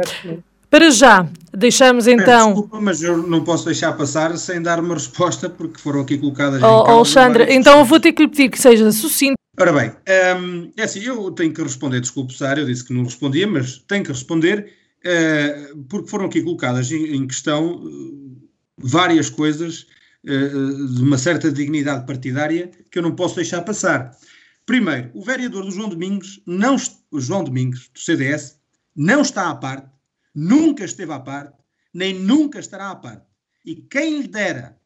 [0.70, 2.52] Para já, deixamos então.
[2.54, 6.62] Desculpa, mas eu não posso deixar passar sem dar uma resposta, porque foram aqui colocadas.
[6.62, 9.34] Oh, Alexandre, então eu vou ter que lhe pedir que seja sucinto.
[9.60, 12.94] Ora bem, um, ehm, é assim, eu tenho que responder, desculpe, Sara, eu disse que
[12.94, 14.72] não respondia, mas tenho que responder,
[15.04, 18.48] uh, porque foram aqui colocadas em, em questão uh,
[18.78, 24.16] várias coisas eh, de uma certa dignidade partidária que eu não posso deixar passar.
[24.64, 26.76] Primeiro, o vereador do João Domingos, não,
[27.12, 28.58] João Domingos, do CDS,
[28.94, 29.88] não está à parte,
[30.34, 31.56] nunca esteve à parte,
[31.92, 33.26] nem nunca estará à parte.
[33.64, 34.78] E quem lhe dera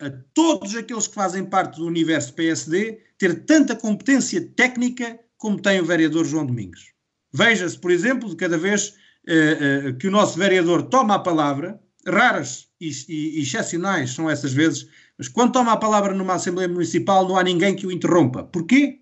[0.00, 5.80] a todos aqueles que fazem parte do universo PSD ter tanta competência técnica como tem
[5.80, 6.92] o vereador João Domingos.
[7.32, 11.80] Veja-se, por exemplo, de cada vez uh, uh, que o nosso vereador toma a palavra,
[12.06, 14.86] raras e, e, excepcionais são essas vezes,
[15.18, 18.44] mas quando toma a palavra numa Assembleia Municipal não há ninguém que o interrompa.
[18.44, 19.00] Porquê?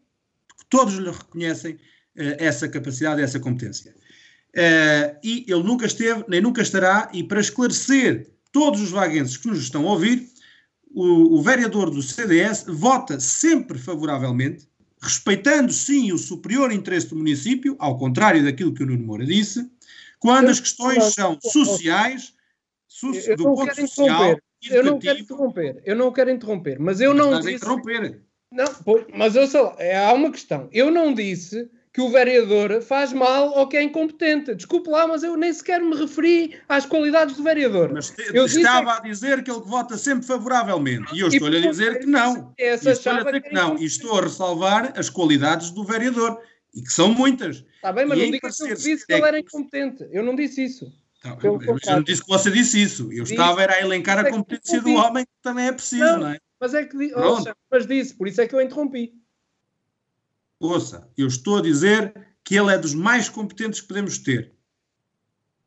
[0.49, 1.79] Porque todos lhe reconhecem uh,
[2.39, 3.95] essa capacidade, essa competência.
[4.55, 9.47] Uh, e ele nunca esteve, nem nunca estará, e para esclarecer todos os vaguenses que
[9.47, 10.29] nos estão a ouvir,
[10.91, 14.67] o, o vereador do CDS vota sempre favoravelmente,
[15.01, 19.71] respeitando sim o superior interesse do município, ao contrário daquilo que o Nuno Moura disse,
[20.19, 22.33] quando as questões são sociais
[23.03, 24.37] eu do ponto social,
[24.71, 27.55] eu não quero interromper, eu não quero interromper, mas eu não disse...
[27.55, 28.23] interromper.
[28.51, 28.65] Não,
[29.15, 30.69] mas eu lá, é, há uma questão.
[30.73, 34.55] Eu não disse que o vereador faz mal ou que é incompetente.
[34.55, 37.93] Desculpe lá, mas eu nem sequer me referi às qualidades do vereador.
[37.93, 41.15] Mas te, eu estava é a dizer que ele vota sempre favoravelmente.
[41.15, 42.55] E eu estou-lhe a dizer que não.
[42.57, 43.77] Estou a dizer que não.
[43.79, 46.41] E estou a ressalvar as qualidades do vereador.
[46.75, 47.65] E que são muitas.
[47.75, 50.07] Está bem, mas e não diga que eu disse que ele era incompetente.
[50.13, 50.93] Eu não disse isso.
[51.25, 53.13] Não, eu, eu, não disse que você disse isso.
[53.13, 56.05] Eu disse, estava era a elencar a é competência do homem que também é preciso,
[56.05, 56.39] não, não é?
[56.61, 59.13] Mas é que oh, mas disse, por isso é que eu interrompi.
[60.61, 62.13] Ouça, eu estou a dizer
[62.45, 64.53] que ele é dos mais competentes que podemos ter.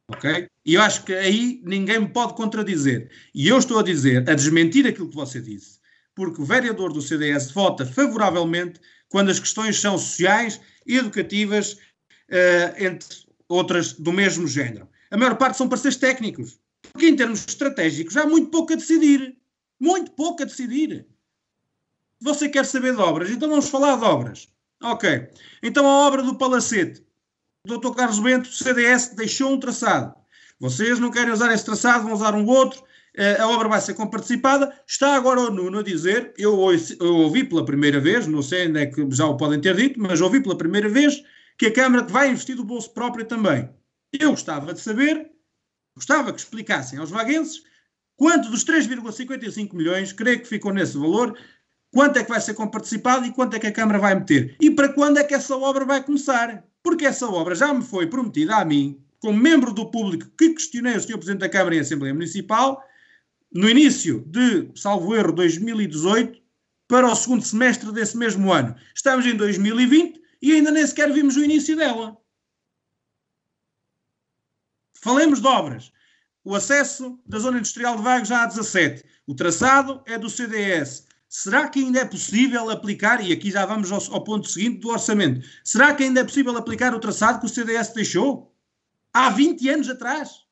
[0.08, 0.50] Ok?
[0.66, 3.10] E eu acho que aí ninguém me pode contradizer.
[3.34, 5.80] E eu estou a dizer, a desmentir aquilo que você disse,
[6.14, 13.08] porque o vereador do CDS vota favoravelmente quando as questões são sociais, educativas, uh, entre
[13.48, 16.60] outras do mesmo género a maior parte são parceiros técnicos.
[16.92, 19.38] Porque em termos estratégicos há muito pouco a decidir.
[19.80, 21.06] Muito pouco a decidir.
[22.22, 23.30] Você quer saber de obras?
[23.30, 24.48] Então vamos falar de obras.
[24.82, 25.30] Ok.
[25.62, 27.06] Então a obra do Palacete.
[27.68, 27.94] Dr.
[27.96, 30.16] Carlos Bento, CDS, deixou um traçado.
[30.60, 32.84] Vocês não querem usar esse traçado, vão usar um outro.
[33.40, 34.74] a obra vai ser comparticipada.
[34.88, 36.58] Está agora o Nuno a dizer, eu,
[37.00, 40.00] eu ouvi pela primeira vez, não sei onde é que já o podem ter dito,
[40.00, 41.22] mas ouvi pela primeira vez
[41.58, 43.70] que a Câmara vai investir do bolso próprio também.
[44.12, 45.32] Eu gostava de saber,
[45.96, 47.64] gostava que explicassem aos vaguenses
[48.16, 51.38] quanto dos 3,55 milhões, creio que ficou nesse valor,
[51.92, 54.56] quanto é que vai ser comparticipado e quanto é que a Câmara vai meter.
[54.62, 56.64] E para quando é que essa obra vai começar?
[56.84, 60.96] Porque essa obra já me foi prometida a mim, como membro do público que questionei
[60.96, 61.18] o Sr.
[61.18, 62.84] Presidente da Câmara em Assembleia Municipal,
[63.52, 66.40] no início de, salvo erro, 2018,
[66.88, 68.76] para o segundo semestre desse mesmo ano.
[68.96, 72.21] Estamos em 2020 e ainda nem sequer vimos o início dela.
[75.02, 75.92] Falemos de obras.
[76.44, 79.04] O acesso da zona industrial de Vagos já há 17.
[79.28, 81.08] O traçado é do CDS.
[81.28, 84.90] Será que ainda é possível aplicar, e aqui já vamos ao, ao, ponto seguinte do
[84.90, 88.54] orçamento, será que ainda é possível aplicar o traçado que o CDS deixou?
[89.14, 90.46] Há 20 anos atrás?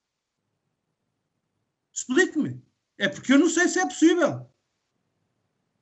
[1.94, 2.64] Explique-me.
[2.98, 4.50] É porque eu não sei se é possível.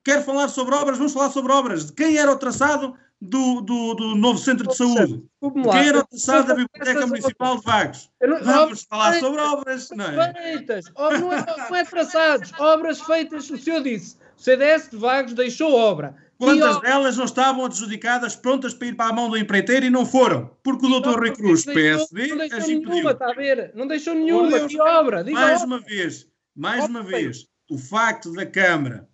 [0.04, 1.88] Quero falar sobre obras, vamos falar sobre obras.
[1.88, 5.24] De quem era o traçado do, do, do novo centro de saúde?
[5.42, 8.10] De quem era o traçado da Biblioteca Municipal de Vagos?
[8.44, 10.34] Vamos falar sobre obras, não é?
[10.34, 10.86] Feitas.
[10.96, 14.18] Não é, não é traçados, obras feitas, o senhor disse.
[14.38, 16.16] O CDS de Vagos deixou obra.
[16.38, 20.06] Quantas delas não estavam adjudicadas, prontas para ir para a mão do empreiteiro e não
[20.06, 20.52] foram?
[20.64, 23.72] Porque o doutor Rui Cruz, PSD, não deixou nenhuma, está a ver?
[23.74, 25.24] Não deixou nenhuma, que obra?
[25.24, 29.08] Diga mais uma vez, mais uma vez, o facto da Câmara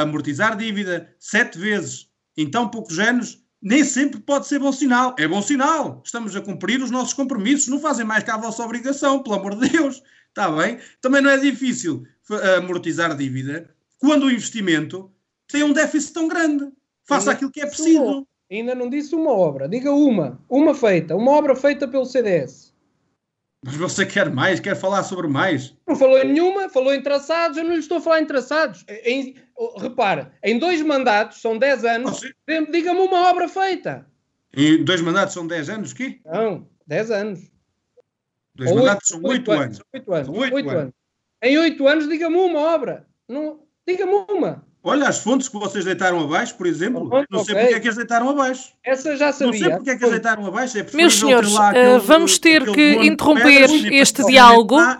[0.00, 5.14] amortizar dívida sete vezes em tão poucos anos nem sempre pode ser bom sinal.
[5.16, 6.02] É bom sinal.
[6.04, 7.68] Estamos a cumprir os nossos compromissos.
[7.68, 10.02] Não fazem mais que a vossa obrigação, pelo amor de Deus.
[10.28, 10.78] Está bem?
[11.00, 12.04] Também não é difícil
[12.56, 15.12] amortizar dívida quando o investimento
[15.46, 16.72] tem um déficit tão grande.
[17.04, 18.26] Faça ainda aquilo que é preciso.
[18.50, 19.68] Ainda não disse uma obra.
[19.68, 20.40] Diga uma.
[20.48, 21.14] Uma feita.
[21.14, 22.71] Uma obra feita pelo CDS.
[23.64, 24.58] Mas você quer mais?
[24.58, 25.76] Quer falar sobre mais?
[25.86, 28.84] Não falou em nenhuma, falou em traçados, eu não lhe estou a falar em traçados.
[28.88, 32.20] Em, oh, repara, em dois mandatos, são 10 anos,
[32.70, 34.04] diga-me uma obra feita.
[34.54, 36.20] Em dois mandatos são 10 anos, quê?
[36.24, 37.52] Não, 10 anos.
[38.54, 39.80] Dois Ou mandatos 8, são 8 anos.
[39.94, 40.28] 8 anos.
[40.28, 40.72] 8 anos.
[40.72, 40.94] anos.
[41.42, 43.06] Em 8 anos, diga-me uma obra.
[43.86, 44.66] Diga-me uma.
[44.84, 47.66] Olha, as fontes que vocês deitaram abaixo, por exemplo, oh, não sei okay.
[47.66, 48.70] porque é que as deitaram abaixo.
[48.84, 49.52] Essa já sabia.
[49.52, 50.78] Não sei porque é que as deitaram abaixo.
[50.78, 54.80] É Meus senhores, aquele, uh, vamos ter que interromper este diálogo.
[54.80, 54.98] É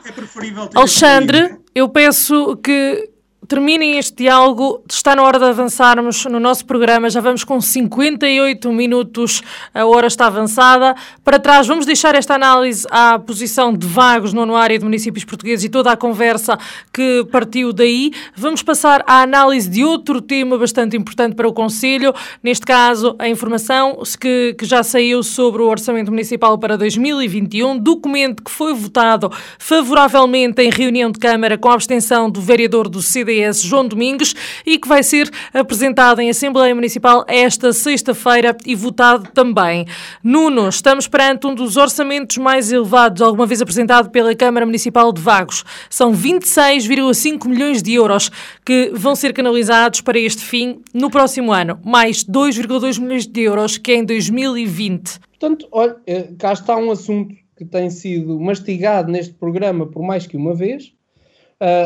[0.74, 3.12] Alexandre, eu peço que
[3.53, 4.82] terminem este diálogo.
[4.90, 7.11] Está na hora de avançarmos no nosso programa.
[7.11, 9.42] Já vamos com 58 minutos,
[9.74, 10.94] a hora está avançada.
[11.22, 15.66] Para trás, vamos deixar esta análise à posição de vagos no área de municípios portugueses
[15.66, 16.59] e toda a conversa
[16.90, 18.12] que partiu daí.
[18.34, 23.28] Vamos passar à análise de outro tema bastante importante para o Conselho, neste caso, a
[23.28, 29.30] informação que, que já saiu sobre o Orçamento Municipal para 2021, documento que foi votado
[29.59, 34.34] favoravelmente em reunião de Câmara com a abstenção do vereador do CD CDS João Domingos
[34.64, 39.86] e que vai ser apresentado em Assembleia Municipal esta sexta-feira e votado também.
[40.22, 45.20] Nuno, estamos perante um dos orçamentos mais elevados alguma vez apresentado pela Câmara Municipal de
[45.20, 45.64] Vagos.
[45.90, 48.30] São 26,5 milhões de euros
[48.64, 53.78] que vão ser canalizados para este fim no próximo ano, mais 2,2 milhões de euros
[53.78, 55.18] que é em 2020.
[55.38, 60.26] Portanto, olha, eh, cá está um assunto que tem sido mastigado neste programa por mais
[60.26, 60.93] que uma vez,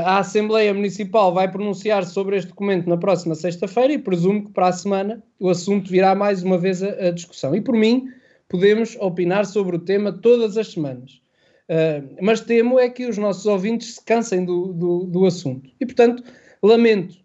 [0.04, 4.68] a Assembleia Municipal vai pronunciar sobre este documento na próxima sexta-feira e presumo que para
[4.68, 7.54] a semana o assunto virá mais uma vez a discussão.
[7.54, 8.08] E por mim,
[8.48, 11.20] podemos opinar sobre o tema todas as semanas.
[11.68, 15.68] Uh, mas temo é que os nossos ouvintes se cansem do, do, do assunto.
[15.80, 16.22] E, portanto,
[16.62, 17.16] lamento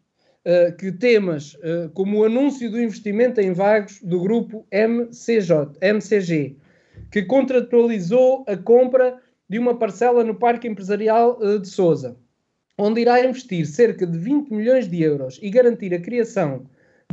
[0.46, 6.58] uh, que temas uh, como o anúncio do investimento em vagos do grupo MCJ, MCG,
[7.12, 12.18] que contratualizou a compra de uma parcela no Parque Empresarial de Sousa,
[12.82, 16.64] onde irá investir cerca de 20 milhões de euros e garantir a criação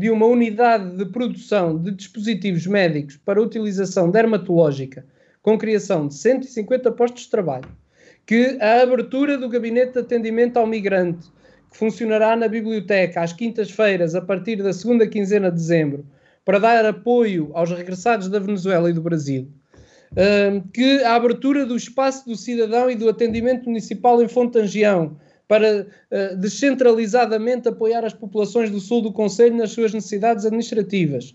[0.01, 5.05] de uma unidade de produção de dispositivos médicos para utilização dermatológica,
[5.43, 7.69] com criação de 150 postos de trabalho,
[8.25, 11.29] que a abertura do gabinete de atendimento ao migrante,
[11.71, 16.07] que funcionará na biblioteca às quintas-feiras a partir da segunda quinzena de dezembro,
[16.47, 19.47] para dar apoio aos regressados da Venezuela e do Brasil,
[20.73, 25.19] que a abertura do espaço do cidadão e do atendimento municipal em Fontangião,
[25.49, 31.35] para uh, descentralizadamente apoiar as populações do sul do Conselho nas suas necessidades administrativas.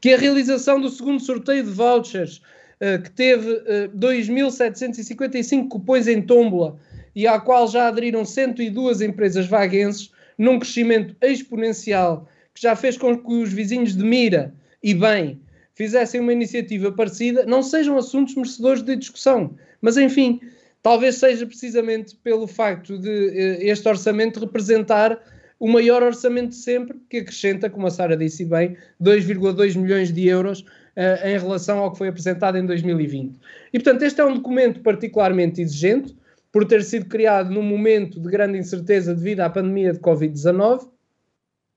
[0.00, 2.40] Que a realização do segundo sorteio de vouchers,
[2.80, 6.78] uh, que teve uh, eh, 2.755 cupões em tómbola
[7.16, 13.18] e à qual já aderiram 102 empresas vaguenses, num crescimento exponencial que já fez com
[13.18, 15.40] que os vizinhos de Mira e bem
[15.74, 19.54] fizessem uma iniciativa parecida, não sejam assuntos merecedores de discussão.
[19.80, 20.40] Mas, enfim,
[20.82, 25.20] talvez seja precisamente pelo facto de uh, este orçamento representar
[25.58, 30.28] o maior orçamento de sempre, que acrescenta, como a Sara disse bem, 2,2 milhões de
[30.28, 33.34] euros uh, em relação ao que foi apresentado em 2020.
[33.72, 36.16] E, portanto, este é um documento particularmente exigente,
[36.50, 40.88] por ter sido criado num momento de grande incerteza devido à pandemia de Covid-19,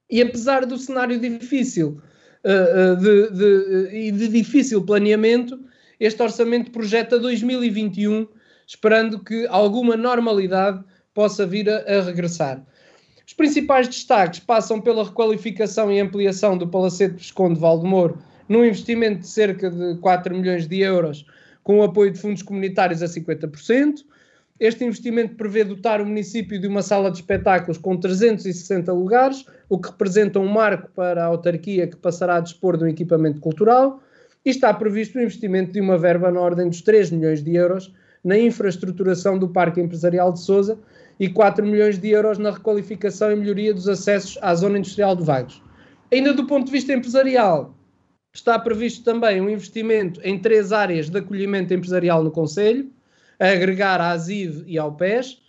[0.10, 2.02] e apesar do cenário difícil
[2.44, 5.60] uh, de, de, e de difícil planeamento,
[6.00, 8.28] este orçamento projeta 2021,
[8.72, 10.82] esperando que alguma normalidade
[11.14, 12.66] possa vir a, a regressar.
[13.28, 18.18] Os principais destaques passam pela requalificação e ampliação do Palacete Visconde Valdemoro,
[18.48, 21.26] num investimento de cerca de 4 milhões de euros,
[21.64, 24.06] com o apoio de fundos comunitários a 50%.
[24.58, 29.78] Este investimento prevê dotar o município de uma sala de espetáculos com 360 lugares, o
[29.78, 34.02] que representa um marco para a autarquia que passará a dispor de um equipamento cultural.
[34.46, 37.92] E está previsto o investimento de uma verba na ordem dos 3 milhões de euros
[38.24, 40.78] na infraestruturação do Parque Empresarial de Sousa
[41.20, 45.24] e 4 milhões de euros na requalificação e melhoria dos acessos à zona industrial de
[45.24, 45.62] Vagos.
[46.12, 47.76] Ainda do ponto de vista empresarial,
[48.34, 52.90] está previsto também um investimento em três áreas de acolhimento empresarial no Conselho,
[53.40, 55.42] a agregar à ASIV e ao PES.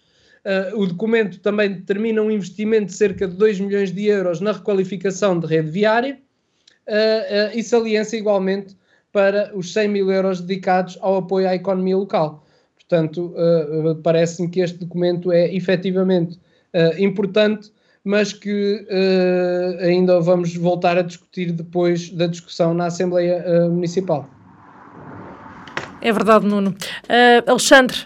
[0.45, 4.53] Uh, o documento também determina um investimento de cerca de 2 milhões de euros na
[4.53, 6.19] requalificação de rede viária
[6.89, 8.77] uh, uh, e saliência igualmente
[9.13, 12.45] para os 100 mil euros dedicados ao apoio à economia local.
[12.89, 16.39] Portanto, uh, parece-me que este documento é efetivamente
[16.75, 17.73] uh, importante,
[18.05, 24.29] mas que uh, ainda vamos voltar a discutir depois da discussão na Assembleia Municipal.
[26.01, 26.75] É verdade, Nuno.
[27.47, 27.97] Alexandre,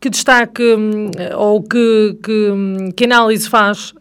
[0.00, 3.92] que destaque hum, ou que, que, hum, que análise faz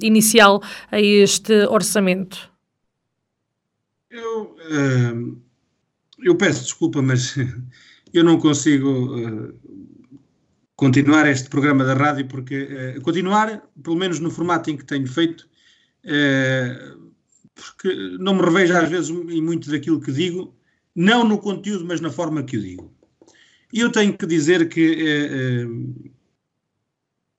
[0.00, 2.48] inicial a este orçamento?
[4.08, 4.56] Eu
[6.22, 7.34] eu peço desculpa, mas
[8.12, 9.60] eu não consigo uh,
[10.76, 15.06] continuar este programa da rádio, porque uh, continuar, pelo menos no formato em que tenho
[15.06, 15.48] feito,
[16.04, 17.10] uh,
[17.54, 20.56] porque não me revejo às vezes em muito daquilo que digo,
[20.94, 22.92] não no conteúdo, mas na forma que o digo.
[23.72, 25.64] E eu tenho que dizer que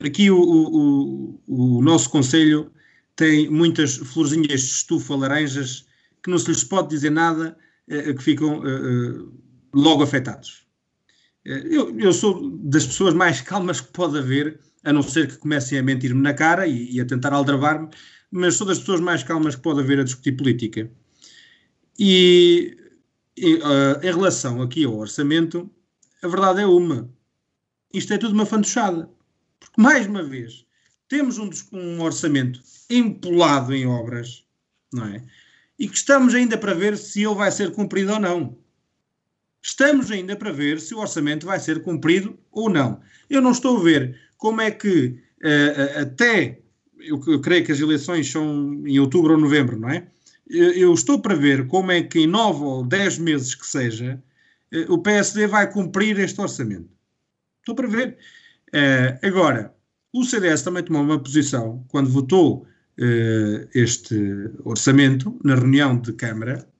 [0.01, 2.72] aqui o, o, o, nosso Conselho
[3.17, 5.86] tem muitas florzinhas de estufa laranjas
[6.24, 8.61] que não se lhes pode dizer nada que ficam
[9.74, 10.61] logo afetados.
[11.43, 15.79] Eu, eu, sou das pessoas mais calmas que pode haver, a não ser que comecem
[15.79, 17.89] a mentir-me na cara e, e a tentar aldrabar-me,
[18.29, 20.89] mas sou das pessoas mais calmas que pode haver a discutir política.
[21.97, 22.77] E,
[23.35, 25.69] e uh, em relação aqui ao orçamento,
[26.21, 27.09] a verdade é uma.
[27.93, 29.09] Isto é tudo uma fantochada.
[29.59, 30.65] Porque, mais uma vez,
[31.07, 34.45] temos um, um orçamento empolado em obras,
[34.93, 35.23] não é?
[35.81, 38.55] e que estamos ainda para ver se ele vai ser cumprido ou não.
[39.64, 42.99] Estamos ainda para ver se o orçamento vai ser cumprido ou não.
[43.30, 46.59] Eu não estou a ver como é que uh, até,
[46.99, 50.07] eu, creio que as eleições são em outubro ou novembro, não é?
[50.49, 54.22] Eu, estou para ver como é que em nove ou dez meses que seja,
[54.74, 56.89] uh, o PSD vai cumprir este orçamento.
[57.59, 58.18] Estou para ver.
[58.74, 59.74] Uh, agora,
[60.12, 62.68] o CDS também tomou uma posição, quando votou
[63.74, 64.16] este
[64.64, 66.70] orçamento na reunião de Câmara.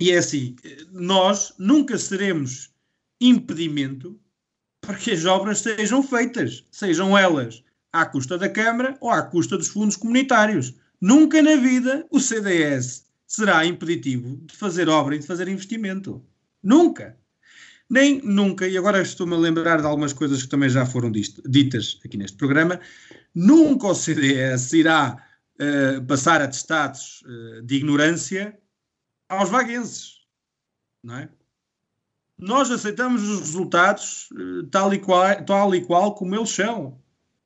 [0.00, 0.56] E é assim:
[0.90, 2.70] nós nunca seremos
[3.20, 4.18] impedimento
[4.80, 9.58] para que as obras sejam feitas, sejam elas à custa da Câmara ou à custa
[9.58, 10.74] dos fundos comunitários.
[10.98, 16.24] Nunca na vida o CDS será impeditivo de fazer obra e de fazer investimento.
[16.62, 17.16] Nunca.
[17.88, 21.98] Nem nunca, e agora estou-me a lembrar de algumas coisas que também já foram ditas
[22.04, 22.80] aqui neste programa,
[23.34, 25.16] nunca o CDS irá
[25.56, 28.56] uh, passar atestados uh, de ignorância
[29.30, 30.20] aos vaguenses,
[31.02, 31.28] não é?
[32.36, 36.98] Nós aceitamos os resultados uh, tal, e qual, tal e qual como eles são.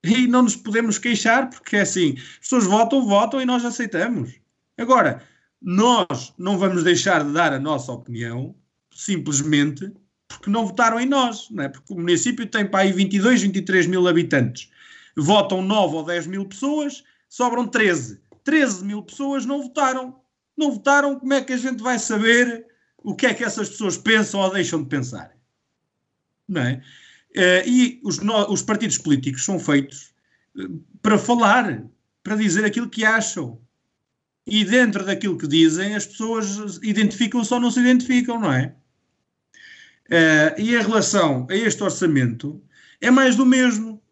[0.02, 4.34] E não nos podemos queixar, porque é assim, as pessoas votam, votam e nós aceitamos.
[4.78, 5.22] Agora,
[5.60, 8.54] nós não vamos deixar de dar a nossa opinião
[8.92, 9.92] simplesmente
[10.28, 11.68] porque não votaram em nós, não é?
[11.68, 14.70] Porque o município tem para aí 22, 23 mil habitantes.
[15.16, 18.20] Votam 9 ou 10 mil pessoas, sobram 13.
[18.42, 20.20] 13 mil pessoas não votaram.
[20.56, 22.66] Não votaram, como é que a gente vai saber
[22.98, 25.36] o que é que essas pessoas pensam ou deixam de pensar?
[26.48, 26.82] Não é?
[27.36, 30.14] Uh, e os, os partidos políticos são feitos
[30.56, 31.84] uh, para falar,
[32.22, 33.60] para dizer aquilo que acham.
[34.46, 38.74] E dentro daquilo que dizem, as pessoas identificam-se ou não se identificam, não é?
[40.06, 42.62] Uh, e em relação a este orçamento,
[43.00, 44.02] é mais do mesmo.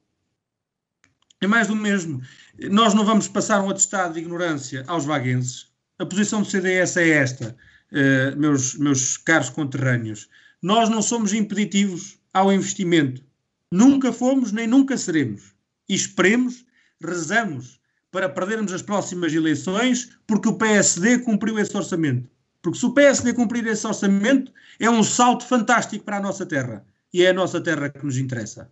[1.41, 2.23] É mais do mesmo.
[2.71, 5.72] Nós não vamos passar um atestado de ignorância aos vaguenses.
[6.03, 7.57] A posição do CDS é esta,
[7.93, 10.29] uh, meus, meus caros conterrâneos.
[10.61, 13.23] Nós não somos impeditivos ao investimento.
[13.71, 15.55] Nunca fomos nem nunca seremos.
[15.89, 16.67] E esperemos,
[17.01, 17.81] rezamos
[18.11, 22.29] para perdermos as próximas eleições porque o PSD cumpriu esse orçamento.
[22.61, 26.85] Porque se o PSD cumprir esse orçamento, é um salto fantástico para a nossa terra.
[27.15, 28.69] E é a nossa terra que nos interessa.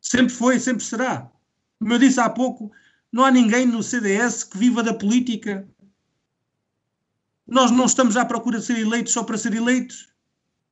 [0.00, 1.30] Sempre foi sempre será.
[1.78, 2.72] Como eu disse há pouco,
[3.12, 5.68] não há ninguém no CDS que viva da política.
[7.52, 10.08] Nós não estamos à procura de ser eleitos só para ser eleitos.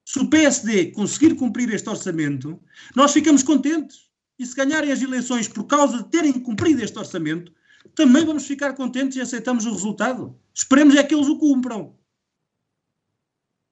[0.02, 2.58] Se o PSD conseguir cumprir este orçamento,
[2.96, 4.08] nós ficamos contentes.
[4.38, 7.52] E se ganharem as eleições por causa de terem cumprido este orçamento,
[7.94, 10.34] também vamos ficar contentes e aceitamos o resultado.
[10.54, 11.94] Esperemos é que eles o cumpram.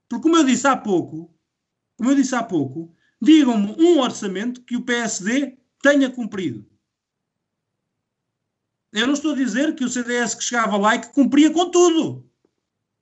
[0.06, 1.34] Porque, como eu disse há pouco,
[1.96, 6.66] como eu disse há pouco, digam-me um orçamento que o PSD tenha cumprido.
[8.92, 11.70] Eu não estou a dizer que o CDS que chegava lá e que cumpria com
[11.70, 12.27] tudo.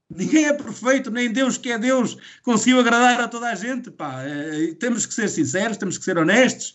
[0.08, 3.90] Ninguém é perfeito, nem Deus que é Deus conseguiu agradar a toda a gente.
[3.90, 4.22] Pá.
[4.22, 6.74] É, temos que ser sinceros, temos que ser honestos.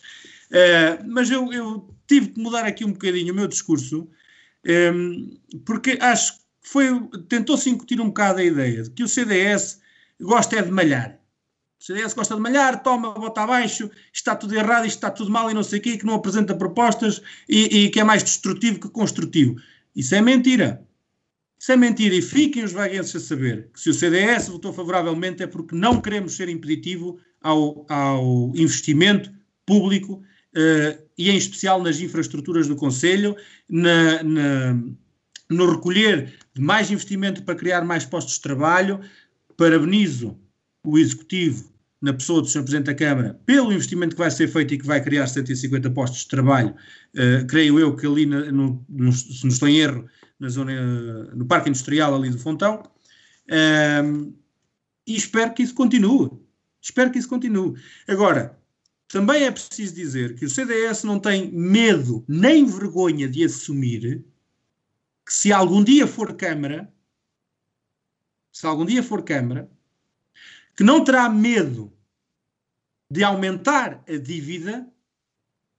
[0.50, 4.06] É, mas eu, eu, tive que mudar aqui um bocadinho o meu discurso,
[4.64, 4.92] é,
[5.64, 6.88] porque acho que foi,
[7.26, 9.80] tentou-se incutir um bocado a ideia de que o CDS
[10.20, 11.18] gosta é de malhar.
[11.80, 15.54] O CDS gosta de malhar, toma, bota abaixo, está tudo errado, está tudo mal e
[15.54, 18.90] não sei o quê, que não apresenta propostas e, e que é mais destrutivo que
[18.90, 19.56] construtivo.
[19.96, 20.86] Isso é mentira.
[21.68, 25.46] É mentira e fiquem os vaguenses a saber que se o CDS votou favoravelmente é
[25.46, 29.32] porque não queremos ser impeditivo ao, ao investimento
[29.64, 30.14] público
[30.54, 33.36] uh, e em especial nas infraestruturas do Conselho,
[33.68, 34.82] na, na,
[35.48, 39.00] no recolher mais investimento para criar mais postos de trabalho.
[39.56, 40.36] Parabenizo
[40.84, 42.62] o Executivo, na pessoa do Sr.
[42.62, 46.22] Presidente da Câmara, pelo investimento que vai ser feito e que vai criar 150 postos
[46.22, 46.74] de trabalho.
[47.14, 50.08] Uh, creio eu que ali, na, no, no, se não estou em erro,
[50.42, 52.82] na zona, no Parque Industrial ali do Fontão.
[54.04, 54.34] Um,
[55.06, 56.30] e espero que isso continue.
[56.80, 57.80] Espero que isso continue.
[58.08, 58.60] Agora,
[59.06, 64.24] também é preciso dizer que o CDS não tem medo nem vergonha de assumir
[65.24, 66.92] que se algum dia for Câmara,
[68.50, 69.70] se algum dia for Câmara,
[70.76, 71.92] que não terá medo
[73.08, 74.90] de aumentar a dívida,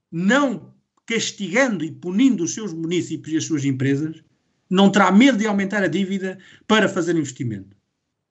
[0.09, 0.73] não
[1.05, 4.23] castigando e punindo os seus municípios e as suas empresas,
[4.73, 7.77] não terá medo de aumentar a dívida para fazer investimento.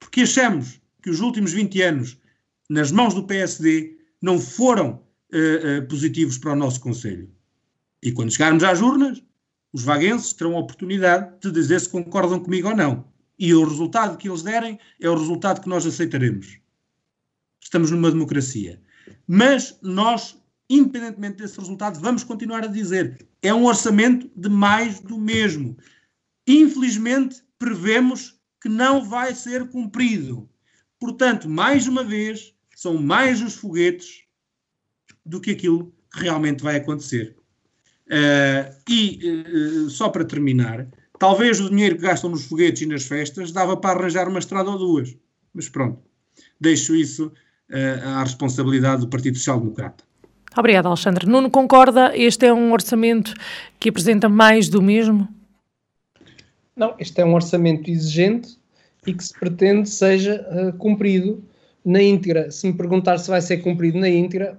[0.00, 2.18] Porque achamos que os últimos 20 anos,
[2.68, 7.30] nas mãos do PSD, não foram uh, uh, positivos para o nosso Conselho.
[8.02, 9.22] E quando chegarmos às urnas,
[9.72, 13.04] os vaguenses terão a oportunidade de dizer se concordam comigo ou não.
[13.38, 16.58] E o resultado que eles derem é o resultado que nós aceitaremos.
[17.60, 18.82] Estamos numa democracia.
[19.28, 20.36] Mas nós,
[20.68, 25.76] independentemente desse resultado, vamos continuar a dizer: é um orçamento de mais do mesmo
[26.46, 30.48] infelizmente, prevemos que não vai ser cumprido.
[30.98, 34.22] Portanto, mais uma vez, são mais os foguetes
[35.24, 37.36] do que aquilo que realmente vai acontecer.
[38.06, 40.86] Uh, e, uh, só para terminar,
[41.18, 44.70] talvez o dinheiro que gastam nos foguetes e nas festas dava para arranjar uma estrada
[44.70, 45.16] ou duas.
[45.54, 46.02] Mas pronto,
[46.60, 47.32] deixo isso
[47.70, 50.04] uh, à responsabilidade do Partido Social Democrata.
[50.56, 51.26] Obrigada, Alexandre.
[51.26, 52.16] Nuno concorda?
[52.16, 53.32] Este é um orçamento
[53.80, 55.28] que apresenta mais do mesmo?
[56.74, 58.58] Não, este é um orçamento exigente
[59.06, 61.44] e que se pretende seja uh, cumprido
[61.84, 62.50] na íntegra.
[62.50, 64.58] Se me perguntar se vai ser cumprido na íntegra,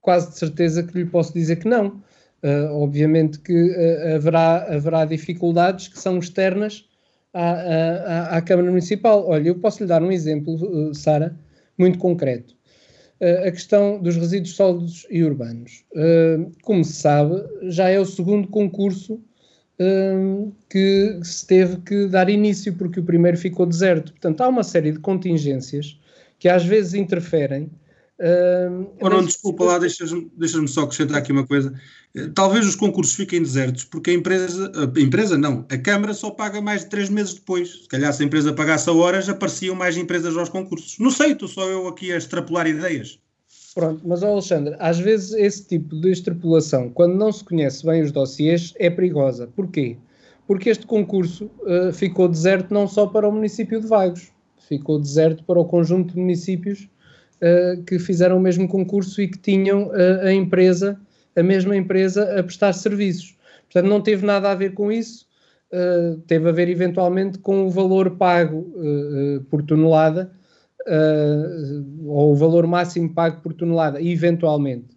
[0.00, 2.02] quase de certeza que lhe posso dizer que não.
[2.42, 6.88] Uh, obviamente que uh, haverá, haverá dificuldades que são externas
[7.34, 9.26] à, à, à, Câmara Municipal.
[9.26, 11.36] Olha, eu posso lhe dar um exemplo, Sara,
[11.76, 12.54] muito concreto.
[13.46, 15.84] a questão dos resíduos sólidos e urbanos.
[16.62, 19.20] como se sabe, já é o segundo concurso
[19.78, 24.12] um, que se teve que dar início, porque o primeiro ficou deserto.
[24.12, 25.98] Portanto, há uma série de contingências
[26.38, 27.70] que às vezes interferem.
[28.18, 31.78] Um, oh, não, desculpa lá, deixas-me deixas só acrescentar aqui uma coisa.
[32.14, 36.30] Eh, talvez os concursos fiquem desertos porque a empresa, a empresa não, a Câmara só
[36.30, 37.82] paga mais de três meses depois.
[37.82, 40.98] Se calhar se a empresa pagasse a horas, apareciam mais empresas aos concursos.
[40.98, 43.18] Não sei, estou só eu aqui a extrapolar ideias.
[43.76, 48.10] Pronto, mas Alexandre, às vezes esse tipo de extrapolação, quando não se conhece bem os
[48.10, 49.50] dossiês, é perigosa.
[49.54, 49.98] Porquê?
[50.46, 54.32] Porque este concurso uh, ficou deserto não só para o município de Vagos,
[54.66, 56.88] ficou deserto para o conjunto de municípios
[57.42, 60.98] uh, que fizeram o mesmo concurso e que tinham uh, a empresa,
[61.36, 63.36] a mesma empresa, a prestar serviços.
[63.64, 65.26] Portanto, não teve nada a ver com isso,
[66.26, 68.72] teve a ver eventualmente com o valor pago
[69.50, 70.30] por tonelada
[70.86, 74.96] uh, ou o valor máximo pago por tonelada, eventualmente.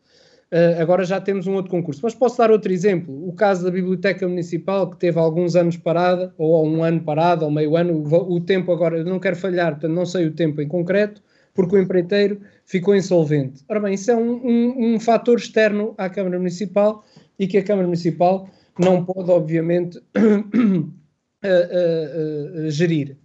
[0.52, 2.02] Uh, agora já temos um outro concurso.
[2.04, 3.28] Mas posso dar outro exemplo.
[3.28, 7.52] O caso da Biblioteca Municipal, que teve alguns anos parada, ou um ano parado, ou
[7.52, 10.60] meio ano, o, o tempo agora, eu não quero falhar, portanto não sei o tempo
[10.62, 11.22] em concreto,
[11.54, 13.64] porque o empreiteiro ficou insolvente.
[13.70, 17.04] Ora bem, isso é um, um, um fator externo à Câmara Municipal
[17.38, 18.50] e que a Câmara Municipal
[18.80, 20.90] não pode, obviamente, uh,
[22.66, 23.18] uh, gerir.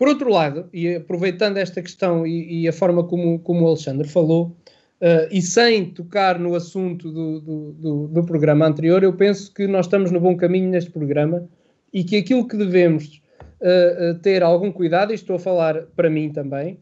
[0.00, 4.08] Por outro lado, e aproveitando esta questão e, e a forma como, como o Alexandre
[4.08, 4.56] falou,
[5.02, 9.66] Uh, e sem tocar no assunto do, do, do, do, programa anterior, eu penso que
[9.66, 11.48] nós estamos no bom caminho neste programa
[11.90, 13.22] e que aquilo que devemos
[13.62, 16.78] uh, uh, ter algum cuidado, e estou a falar para mim também,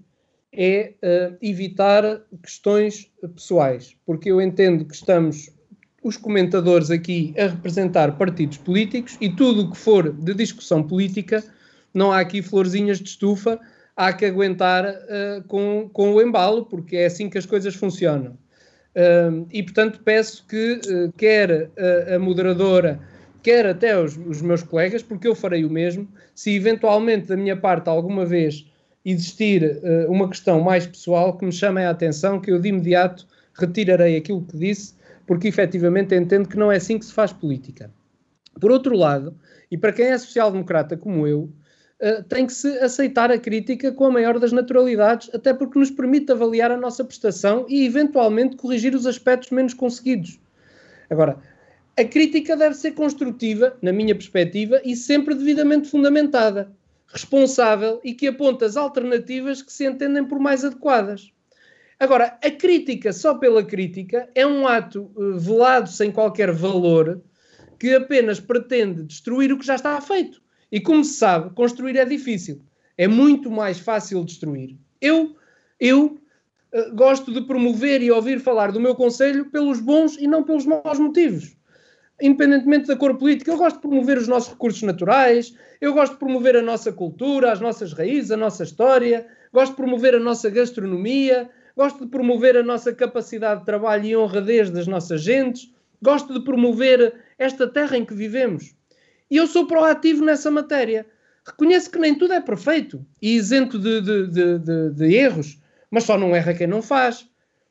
[0.52, 0.94] é
[1.40, 2.02] evitar
[2.42, 5.48] questões pessoais, porque eu entendo que estamos,
[6.02, 11.44] os comentadores aqui, a representar partidos políticos e tudo o que for de discussão política,
[11.98, 13.60] não há aqui florzinhas de estufa
[13.98, 18.38] há que aguentar uh, com, com o embalo, porque é assim que as coisas funcionam.
[18.94, 21.70] Uh, e, portanto, peço que uh, quer
[22.14, 23.00] a moderadora,
[23.42, 27.56] quer até os, os, meus colegas, porque eu farei o mesmo, se eventualmente da minha
[27.56, 28.64] parte alguma vez
[29.04, 34.16] existir uma questão mais pessoal, que me chamem a atenção, que eu de imediato retirarei
[34.16, 34.94] aquilo que disse,
[35.26, 37.90] porque efetivamente entendo que não é assim que se faz política.
[38.60, 39.34] Por outro lado,
[39.70, 41.50] e para quem é social-democrata como eu,
[42.02, 45.90] uh, tem que se aceitar a crítica com a maior das naturalidades, até porque nos
[45.90, 50.38] permite avaliar a nossa prestação e, eventualmente, corrigir os aspectos menos conseguidos.
[51.10, 51.38] Agora,
[51.98, 56.70] a crítica deve ser construtiva, na minha perspectiva, e sempre devidamente fundamentada,
[57.08, 61.32] responsável e que aponta as alternativas que se entendem por mais adequadas.
[61.98, 67.20] Agora, a crítica só pela crítica é um ato uh, velado sem qualquer valor
[67.78, 70.40] que apenas pretende destruir o que já está feito.
[70.70, 72.60] E como se sabe, construir é difícil.
[72.96, 74.76] É muito mais fácil destruir.
[75.00, 75.36] Eu,
[75.80, 76.18] eu
[76.74, 80.66] uh, gosto de promover e ouvir falar do meu conselho pelos bons e não pelos
[80.66, 81.56] maus motivos.
[82.20, 86.18] Independentemente da cor política, eu gosto de promover os nossos recursos naturais, eu gosto de
[86.18, 90.50] promover a nossa cultura, as nossas raízes, a nossa história, gosto de promover a nossa
[90.50, 95.72] gastronomia, gosto de promover a nossa capacidade de trabalho e honradez das nossas gentes,
[96.02, 98.74] gosto de promover esta terra em que vivemos.
[99.30, 101.06] E eu sou proativo nessa matéria.
[101.46, 105.58] Reconheço que nem tudo é perfeito e isento de, de, de, de erros,
[105.90, 107.26] mas só não erra quem não faz.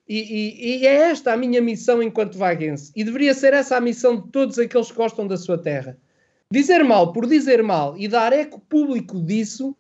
[0.08, 2.92] E, e, e, é esta a minha missão enquanto vaguense.
[2.96, 5.98] E deveria ser essa a missão de todos aqueles que gostam da sua terra.
[6.50, 9.76] Dizer mal por dizer mal e dar eco público disso,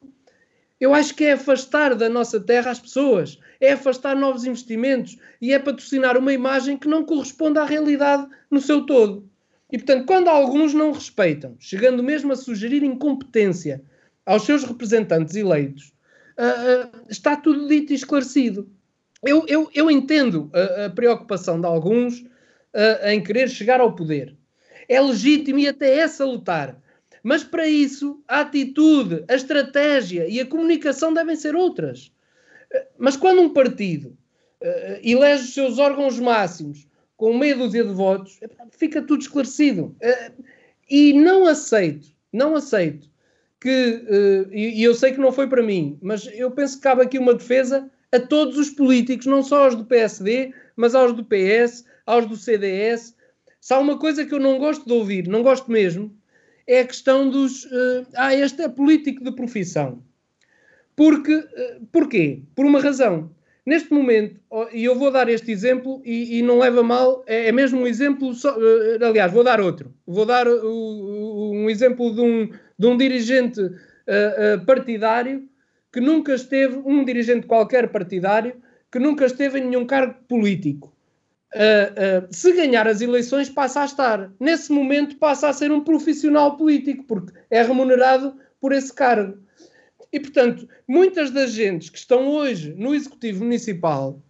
[0.79, 5.53] eu acho que é afastar da nossa terra as pessoas, é afastar novos investimentos e
[5.53, 9.27] é patrocinar uma imagem que não corresponde à realidade no seu todo.
[9.71, 13.83] E, portanto, quando alguns não respeitam, chegando mesmo a sugerir incompetência
[14.25, 15.93] aos seus representantes eleitos,
[16.37, 18.69] uh, uh, está tudo dito e esclarecido.
[19.23, 24.35] Eu, eu, eu entendo a, a, preocupação de alguns uh, em querer chegar ao poder.
[24.87, 26.81] É legítimo e até é salutar.
[27.21, 32.09] Mas para isso, a atitude, a estratégia e a comunicação devem ser outras.
[32.97, 34.17] Mas quando um partido
[35.03, 36.86] elege os seus órgãos máximos
[37.17, 38.39] com meia dúzia de votos,
[38.71, 39.95] fica tudo esclarecido.
[39.99, 40.31] Eh,
[40.89, 43.09] e não aceito, não aceito
[43.59, 43.69] que,
[44.07, 47.17] eh, e eu sei que não foi para mim, mas eu penso que cabe aqui
[47.17, 51.83] uma defesa a todos os políticos, não só aos do PSD, mas aos do PS,
[52.05, 53.15] aos do CDS.
[53.59, 56.15] Se há uma coisa que eu não gosto de ouvir, não gosto mesmo,
[56.67, 57.65] é a questão dos.
[57.65, 60.03] Uh, ah, este é político de profissão.
[60.95, 62.43] Porque, uh, porquê?
[62.55, 63.31] Por uma razão.
[63.67, 64.39] Neste momento,
[64.71, 67.85] e eu vou dar este exemplo e, e não leva mal, é, é mesmo um
[67.85, 69.93] exemplo, só, uh, aliás, vou dar outro.
[70.07, 72.49] Vou dar um exemplo de um,
[72.79, 75.49] de um dirigente uh, partidário
[75.91, 78.55] que nunca esteve, um dirigente qualquer partidário,
[78.89, 80.95] que nunca esteve em nenhum cargo político.
[82.31, 84.31] se ganhar as eleições, passa a estar.
[84.39, 89.37] Nesse momento, passa a ser um profissional político, porque é remunerado por esse cargo.
[90.11, 94.21] E, portanto, muitas das gentes que estão hoje no Executivo Municipal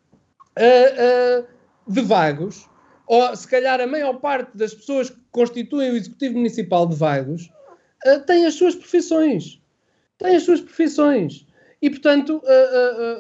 [0.58, 1.48] uh, uh,
[1.88, 2.68] de vagos,
[3.06, 7.52] ou se calhar a maior parte das pessoas que constituem o Executivo Municipal de vagos,
[8.06, 9.62] uh, têm as suas profissões.
[10.18, 11.46] Têm as suas profissões.
[11.80, 12.42] E, portanto,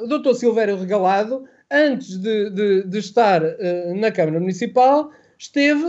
[0.01, 0.33] o Dr.
[0.33, 3.39] Silvério Regalado, antes de, de, de estar
[3.95, 5.83] na Câmara Municipal, esteve,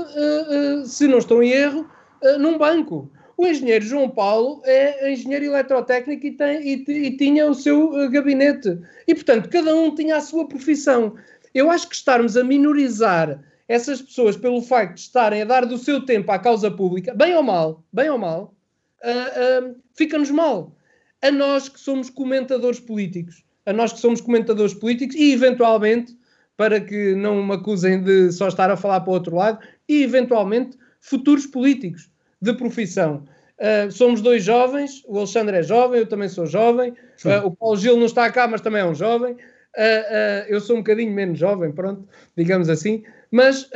[0.85, 1.90] se não estou em erro,
[2.39, 3.11] num banco.
[3.39, 8.10] O engenheiro João Paulo é engenheiro eletrotécnico e, tem, e, e tinha o seu uh,
[8.10, 8.81] gabinete.
[9.06, 11.15] E, portanto, cada um tinha a sua profissão.
[11.55, 15.78] Eu acho que estarmos a minorizar essas pessoas pelo facto de estarem a dar do
[15.78, 18.56] seu tempo à causa pública, bem ou mal, bem ou mal,
[19.05, 20.77] uh, uh, fica-nos mal.
[21.23, 26.19] A nós que somos comentadores políticos, a nós que somos comentadores políticos e, eventualmente,
[26.56, 30.02] para que não me acusem de só estar a falar para o outro lado, e,
[30.02, 32.10] eventualmente, futuros políticos
[32.40, 33.24] de profissão.
[33.59, 37.77] Uh, somos dois jovens, o Alexandre é jovem, eu também sou jovem, uh, o Paulo
[37.77, 39.32] Gil não está cá, mas também é um jovem.
[39.32, 43.69] uh, eu sou um bocadinho menos jovem, pronto, digamos assim, mas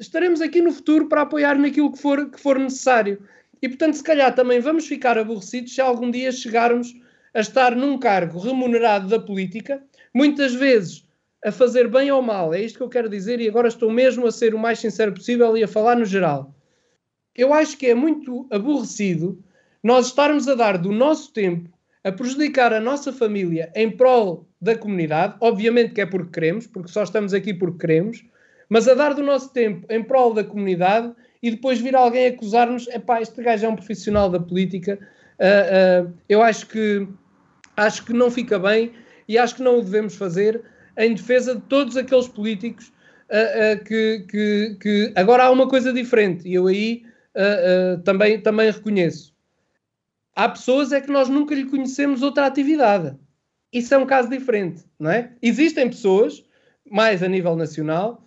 [0.00, 3.22] estaremos aqui no futuro para apoiar naquilo que for, que for necessário.
[3.60, 6.92] E portanto, se calhar também vamos ficar aborrecidos se algum dia chegarmos
[7.34, 9.82] a estar num cargo remunerado da política,
[10.12, 11.06] muitas vezes
[11.44, 14.26] a fazer bem ou mal, é isto que eu quero dizer, e agora estou mesmo
[14.26, 16.54] a ser o mais sincero possível e a falar no geral.
[17.34, 19.42] Eu acho que é muito aborrecido
[19.82, 21.70] nós estarmos a dar do nosso tempo
[22.04, 26.90] a prejudicar a nossa família em prol da comunidade, obviamente que é porque queremos, porque
[26.90, 28.24] só estamos aqui porque queremos,
[28.68, 32.88] mas a dar do nosso tempo em prol da comunidade e depois vir alguém acusar-nos,
[32.88, 34.98] é pá, este gajo é um profissional da política,
[35.38, 37.06] uh, uh, eu acho que,
[37.76, 38.92] acho que não fica bem
[39.28, 40.62] e acho que não o devemos fazer
[40.98, 42.92] em defesa de todos aqueles políticos
[43.28, 47.04] uh, que, que, que, Agora há uma coisa diferente e eu aí
[48.04, 49.34] também, também reconheço.
[50.34, 53.16] Há pessoas é que nós nunca lhe conhecemos outra atividade.
[53.72, 55.32] Isso é um caso diferente, não é?
[55.42, 56.44] Existem pessoas,
[56.90, 58.26] mais a nível nacional,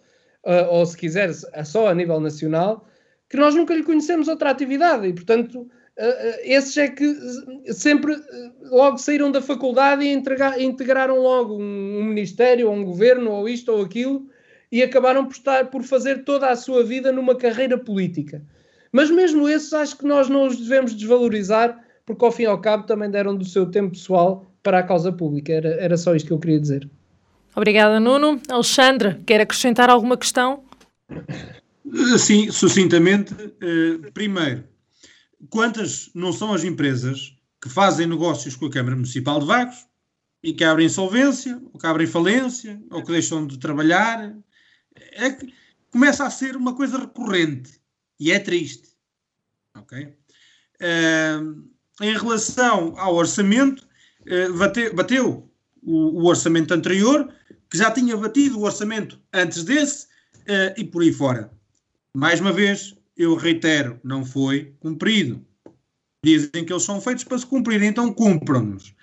[0.70, 1.34] ou se quiser,
[1.64, 2.88] só a nível nacional,
[3.30, 7.16] que nós nunca lhe conhecemos outra atividade e, portanto, uh, uh, esses é que
[7.74, 8.22] sempre uh,
[8.64, 10.14] logo saíram da faculdade e
[10.64, 14.30] integraram logo um, ministério, ou um governo, ou isto ou aquilo,
[14.72, 18.44] e acabaram por, estar, por fazer toda a sua vida numa carreira política.
[18.96, 22.62] Mas mesmo esses acho que nós não os devemos desvalorizar, porque ao fim e ao
[22.62, 25.52] cabo também deram do seu tempo pessoal para a causa pública.
[25.52, 26.90] Era, era só isto que eu queria dizer.
[27.54, 28.40] Obrigada, Nuno.
[28.50, 30.64] Alexandre, quer acrescentar alguma questão?
[32.18, 33.36] Sim, sucintamente.
[33.62, 34.64] Eh, primeiro,
[35.50, 39.86] quantas não são as empresas que fazem negócios com a Câmara Municipal de Vagos
[40.42, 44.34] e que abrem insolvência, ou que abrem falência, ou que deixam de trabalhar?
[45.12, 45.54] É que
[45.92, 47.84] começa a ser uma coisa recorrente
[48.20, 48.90] e é triste.
[49.76, 50.08] Ok?
[50.82, 51.64] Uh,
[52.02, 53.88] em relação ao orçamento,
[54.22, 55.52] uh, bateu, bateu
[55.82, 57.34] o, o, orçamento anterior,
[57.70, 61.52] que já tinha batido o orçamento antes desse, uh, e por aí fora.
[62.14, 65.46] Mais uma vez, eu reitero, não foi cumprido.
[66.24, 68.96] Dizem que eles são feitos para se cumprir, então cumpram-nos.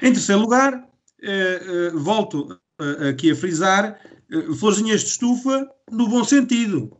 [0.00, 0.88] Em terceiro lugar,
[1.22, 4.00] eh, eh, volto eh, aqui a frisar,
[4.30, 6.96] eh, florzinhas de estufa no bom sentido.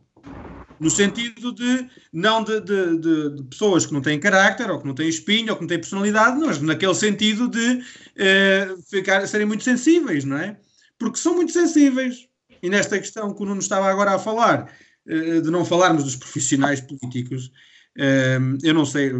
[0.79, 4.87] No sentido de, não de, de, de, de, pessoas que não têm carácter, ou que
[4.87, 7.83] não têm espinho, ou que não têm personalidade, mas naquele sentido de
[8.15, 10.57] eh, ficar, serem muito sensíveis, não é?
[10.97, 12.27] Porque são muito sensíveis.
[12.61, 14.71] E nesta questão que o Nuno estava agora a falar,
[15.07, 17.51] eh, de não falarmos dos profissionais políticos.
[17.97, 19.11] Ehm, eu não sei,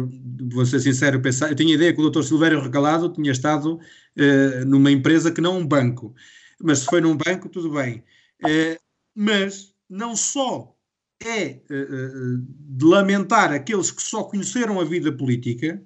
[0.52, 2.22] vou ser sincero, eu, pensava, eu tinha ideia que o Dr.
[2.22, 6.14] Silvério Recalado tinha estado uh, numa empresa que não um banco.
[6.62, 8.04] Mas se foi num banco, tudo bem.
[8.42, 8.80] Uh,
[9.14, 10.74] mas não só
[11.22, 15.82] é uh, de lamentar aqueles que só conheceram a vida política,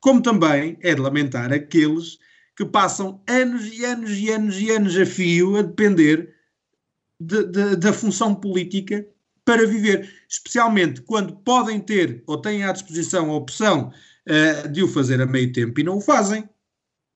[0.00, 2.18] como também é de lamentar aqueles
[2.56, 6.34] que passam anos e anos e anos e anos a fio a depender
[7.20, 9.06] de, de, da função política
[9.44, 13.92] para viver, especialmente quando podem ter ou têm à disposição a opção
[14.26, 16.48] uh, de o fazer a meio tempo e não o fazem.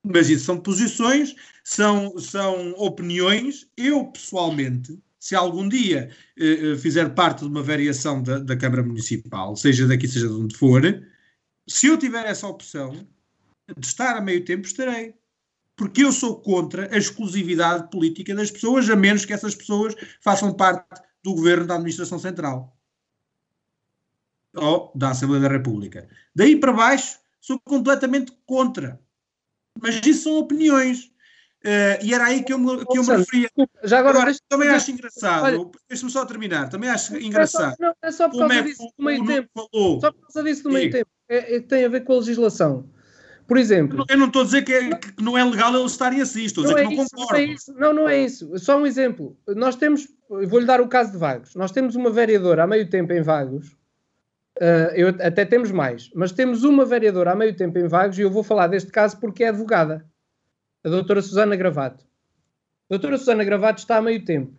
[0.06, 3.66] Mas isso são posições, são, são opiniões.
[3.76, 9.54] Eu, pessoalmente, se algum dia uh, fizer parte de uma variação da, da Câmara Municipal,
[9.54, 10.82] seja daqui, seja de onde for,
[11.68, 13.06] se eu tiver essa opção
[13.76, 15.14] de estar a meio tempo, estarei.
[15.76, 20.52] Porque eu sou contra a exclusividade política das pessoas, a menos que essas pessoas façam
[20.52, 22.76] parte do governo da administração central
[24.54, 26.08] ou da Assembleia da República.
[26.34, 29.00] Daí para baixo, sou completamente contra.
[29.80, 31.10] Mas isso são opiniões.
[31.62, 33.50] Uh, e era aí que eu me, que eu me referia.
[33.84, 37.72] Já agora, agora também acho engraçado, deixa-me só terminar, também acho engraçado.
[37.72, 39.48] É só, não, é só por causa é disso do meio tempo.
[39.54, 40.00] Falou.
[40.00, 41.10] Só por causa disso do meio tempo.
[41.28, 42.88] É, é, tem a ver com a legislação.
[43.46, 44.06] Por exemplo.
[44.08, 46.64] Eu não estou a dizer que, é, que não é legal eles estarem assim, estou
[46.64, 47.32] a dizer que não isso, concordo.
[47.32, 47.74] Não, é isso.
[47.76, 48.58] não, não é isso.
[48.58, 49.36] Só um exemplo.
[49.48, 51.54] Nós temos, vou-lhe dar o caso de Vagos.
[51.54, 53.76] Nós temos uma vereadora há meio tempo em Vagos.
[54.56, 58.22] Uh, eu, até temos mais, mas temos uma vereadora há meio tempo em Vagos e
[58.22, 60.04] eu vou falar deste caso porque é advogada,
[60.84, 62.04] a doutora Susana Gravato.
[62.04, 64.52] A doutora Susana Gravato está há meio tempo.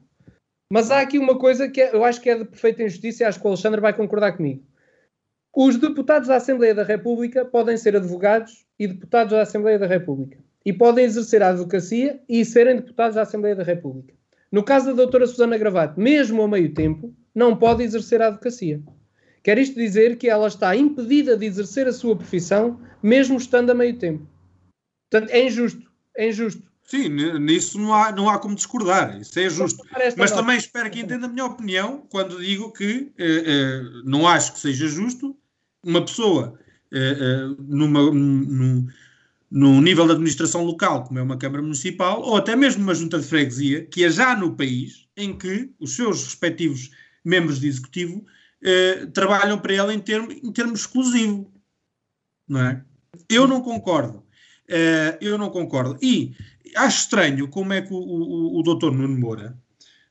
[0.71, 3.25] Mas há aqui uma coisa que é, eu acho que é de perfeita injustiça e
[3.25, 4.63] acho que o Alexandre vai concordar comigo.
[5.53, 10.37] Os deputados da Assembleia da República podem ser advogados e deputados da Assembleia da República.
[10.65, 14.13] E podem exercer a advocacia e serem deputados da Assembleia da República.
[14.51, 18.81] No caso da doutora Susana Gravato, mesmo ao meio tempo, não pode exercer a advocacia.
[19.43, 23.73] Quer isto dizer que ela está impedida de exercer a sua profissão, mesmo estando a
[23.73, 24.25] meio tempo.
[25.09, 25.90] Portanto, é injusto.
[26.15, 26.63] É injusto.
[26.83, 27.07] Sim,
[27.39, 29.81] nisso não há, não há como discordar, isso é justo.
[30.17, 34.53] Mas também espero que entenda a minha opinião quando digo que eh, eh, não acho
[34.53, 35.37] que seja justo
[35.81, 36.59] uma pessoa
[36.91, 38.87] uh, uh, numa, num,
[39.49, 43.19] num nível de administração local, como é uma Câmara Municipal, ou até mesmo uma junta
[43.19, 46.91] de freguesia, que é já no país, em que os seus respectivos
[47.23, 48.25] membros de executivo
[48.63, 51.47] eh, trabalham para ela em, termo, em termos exclusivos.
[52.47, 52.83] Não é?
[53.29, 54.23] Eu não concordo.
[54.71, 55.97] Eh, eu não concordo.
[56.01, 56.33] E
[56.77, 59.57] acho estranho como é que o, o, o doutor Nuno Moura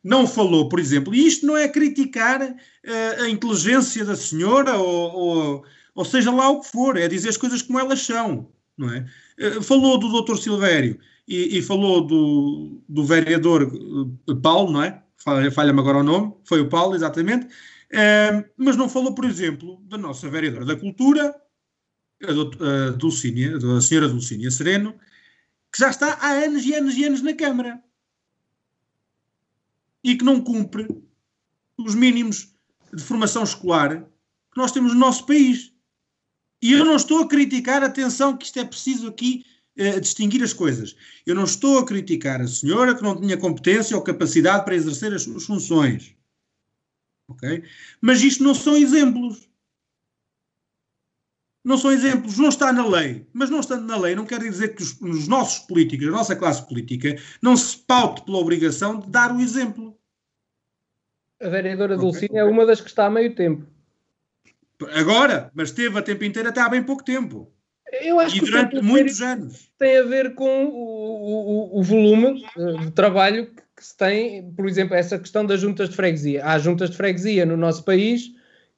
[0.05, 5.13] não falou, por exemplo, e isto não é criticar uh, a inteligência da senhora ou,
[5.13, 5.65] ou,
[5.95, 9.07] ou, seja lá o que for, é dizer as coisas como elas são, não é?
[9.39, 15.03] Uh, falou do doutor Silvério e, e, falou do, do vereador uh, Paulo, não é?
[15.53, 17.47] Falha-me agora o nome, foi o Paulo, exatamente,
[18.57, 21.35] mas não falou, por exemplo, da nossa vereadora da Cultura,
[22.23, 24.95] a, Dulcínia, a senhora Dulcínia Sereno,
[25.73, 27.83] que já está há anos e anos e anos na Câmara
[30.03, 30.89] e que não cumpre
[31.79, 32.55] os mínimos
[32.93, 34.03] de formação escolar
[34.53, 35.73] que nós temos no nosso país.
[36.63, 39.45] E eu não estou a criticar, atenção, que isto é preciso aqui
[39.79, 40.97] uh, distinguir as coisas.
[41.25, 45.13] Eu não estou a criticar a senhora que não tinha competência ou capacidade para exercer
[45.15, 46.15] as suas funções.
[47.29, 47.63] Ok?
[48.01, 49.50] Mas isto não são exemplos
[51.65, 53.27] não são exemplos, não está na lei.
[53.33, 56.37] Mas não estando na lei não quer dizer que os, os nossos políticos, a nossa
[56.37, 59.97] classe política, não se paute pela obrigação de dar o exemplo.
[61.43, 62.41] A vereadora okay, Dulcina okay.
[62.41, 63.67] é uma das que está há meio tempo.
[64.93, 67.53] Agora, mas esteve a tempo inteiro até há bem pouco tempo.
[68.01, 69.71] Eu acho e durante muitos anos.
[69.79, 74.69] Tem a ver com o, o, o volume eh, de trabalho que se tem, por
[74.69, 76.45] exemplo, essa questão das juntas de freguesia.
[76.47, 78.31] Há juntas de freguesia no nosso país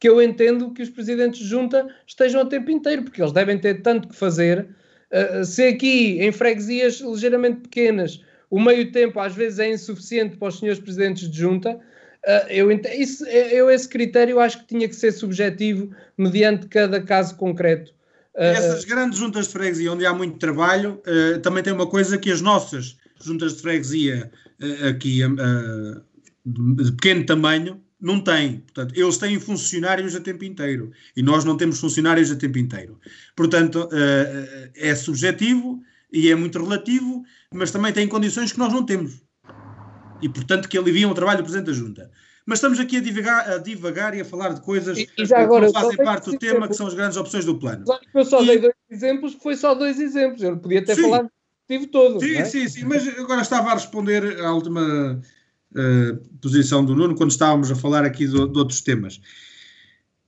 [0.02, 3.56] que eu entendo que os presidentes de junta estejam o tempo inteiro, porque eles devem
[3.56, 4.66] ter tanto que fazer.
[5.12, 8.20] Uh, se aqui, em freguesias ligeiramente pequenas,
[8.50, 12.68] o meio tempo às vezes é insuficiente para os senhores presidentes de junta, uh, eu,
[12.72, 17.92] isso, eu esse critério acho que tinha que ser subjetivo mediante cada caso concreto.
[18.34, 21.00] Uh, Essas grandes juntas de freguesia, onde há muito trabalho,
[21.44, 24.32] também tem uma coisa que as nossas juntas de freguesia
[24.90, 25.20] aqui
[26.44, 28.58] de pequeno tamanho não tem.
[28.58, 32.98] Portanto, eles têm funcionários a tempo inteiro e nós não temos funcionários a tempo inteiro.
[33.36, 35.80] Portanto, uh, é subjetivo
[36.12, 37.24] e é muito relativo,
[37.54, 39.22] mas também tem condições que nós não temos.
[40.20, 42.10] E, portanto, que aliviam o trabalho do Presidente da Junta.
[42.44, 45.66] Mas estamos aqui a divagar, a divagar e a falar de coisas e, e agora,
[45.66, 47.84] que não fazem parte do tema, que são as grandes opções do plano.
[48.12, 48.46] Eu só e...
[48.46, 50.42] dei dois exemplos, foi só dois exemplos.
[50.42, 51.02] Eu podia ter sim.
[51.02, 51.30] falado
[51.68, 52.20] tive todo.
[52.20, 52.44] Sim, é?
[52.44, 55.20] sim, sim, mas agora estava a responder à última
[55.76, 59.20] uh, posição do Nuno quando estávamos a falar aqui de, de outros temas.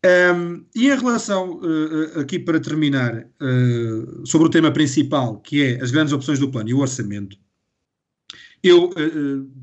[0.05, 5.83] Um, e em relação, uh, aqui para terminar, uh, sobre o tema principal, que é
[5.83, 7.39] as grandes opções do plano e o orçamento,
[8.63, 8.91] eu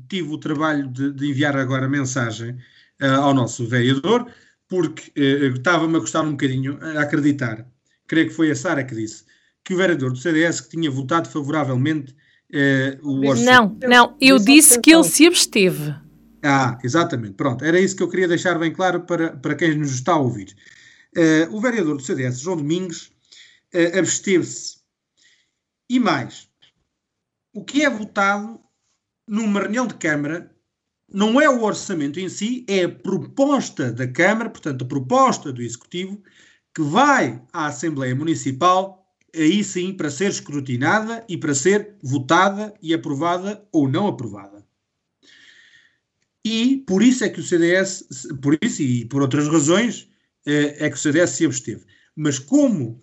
[0.08, 2.56] tive o trabalho de, de enviar agora mensagem
[3.00, 4.30] ao nosso vereador,
[4.68, 7.66] porque estava-me a custar um bocadinho a acreditar,
[8.06, 9.24] creio que foi a Sara que disse,
[9.64, 12.14] que o vereador do CDS que tinha votado favoravelmente
[13.02, 13.78] o orçamento.
[13.80, 15.94] Não, não, eu disse que ele se absteve.
[16.42, 19.92] Ah, exatamente, pronto, era isso que eu queria deixar bem claro para, para quem nos
[19.92, 20.54] está a ouvir.
[21.16, 23.12] Uh, o vereador do CDS, João Domingos,
[23.72, 24.78] uh, absteve-se.
[25.88, 26.48] E mais,
[27.54, 28.58] o que é votado
[29.28, 30.50] numa reunião de Câmara
[31.08, 35.62] não é o orçamento em si, é a proposta da Câmara, portanto, a proposta do
[35.62, 36.22] Executivo,
[36.74, 39.01] que vai à Assembleia Municipal
[39.34, 44.64] aí sim para ser escrutinada e para ser votada e aprovada ou não aprovada.
[46.44, 48.04] E por isso é que o CDS,
[48.42, 50.08] por isso e por outras razões,
[50.44, 51.84] é que o CDS se absteve.
[52.16, 53.00] Mas como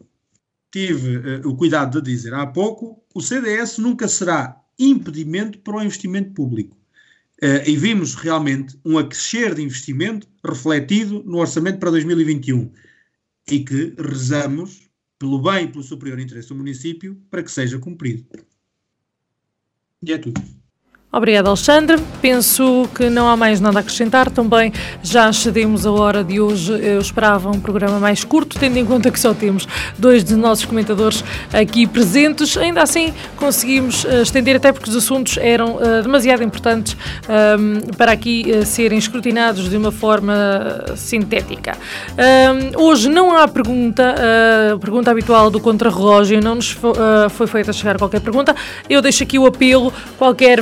[0.72, 5.84] tive uh, o cuidado de dizer há pouco, o CDS nunca será impedimento para o
[5.84, 6.78] investimento público.
[7.42, 12.72] Uh, e vimos realmente um acrescer de investimento refletido no orçamento para 2021
[13.50, 14.89] e que rezamos
[15.20, 18.26] pelo bem e pelo superior interesse do município para que seja cumprido.
[20.02, 20.59] E é tudo.
[21.12, 21.98] Obrigada, Alexandre.
[22.22, 24.30] Penso que não há mais nada a acrescentar.
[24.30, 24.72] Também
[25.02, 26.72] já cedemos a hora de hoje.
[26.72, 29.68] Eu esperava um programa mais curto, tendo em conta que só temos
[29.98, 32.56] dois dos nossos comentadores aqui presentes.
[32.56, 36.96] Ainda assim, conseguimos uh, estender, até porque os assuntos eram uh, demasiado importantes
[37.28, 40.36] um, ehm, para aqui uh, serem escrutinados de uma forma
[40.96, 41.76] sintética.
[42.16, 44.14] Um, ehm, hoje não há pergunta,
[44.76, 46.78] a pergunta habitual do contrarrelógio, não nos
[47.32, 48.56] foi feita chegar qualquer pergunta.
[48.88, 50.62] Eu deixo aqui o apelo, qualquer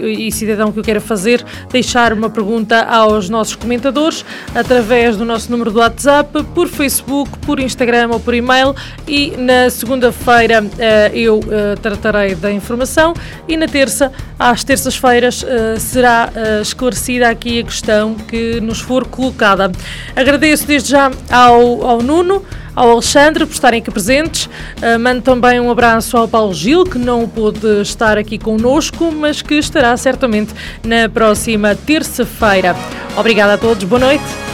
[0.00, 4.24] e cidadão que o queira fazer, deixar uma pergunta aos nossos comentadores
[4.54, 8.74] através do nosso número do WhatsApp, por Facebook, por Instagram ou por e-mail
[9.06, 13.14] e na segunda-feira eh, eu eh, tratarei da informação
[13.48, 16.30] e na terça, às terças-feiras, eh, será
[16.60, 19.70] esclarecida aqui a questão que nos for colocada.
[20.14, 22.44] Agradeço desde já ao, ao Nuno
[22.74, 24.46] ao Alexandre por estarem aqui presentes.
[24.46, 29.40] Uh, mando também um abraço ao Paulo Gil, que não pôde estar aqui connosco, mas
[29.40, 30.52] que estará certamente
[30.84, 32.76] na próxima terça-feira.
[33.16, 34.53] Obrigada a todos, boa noite.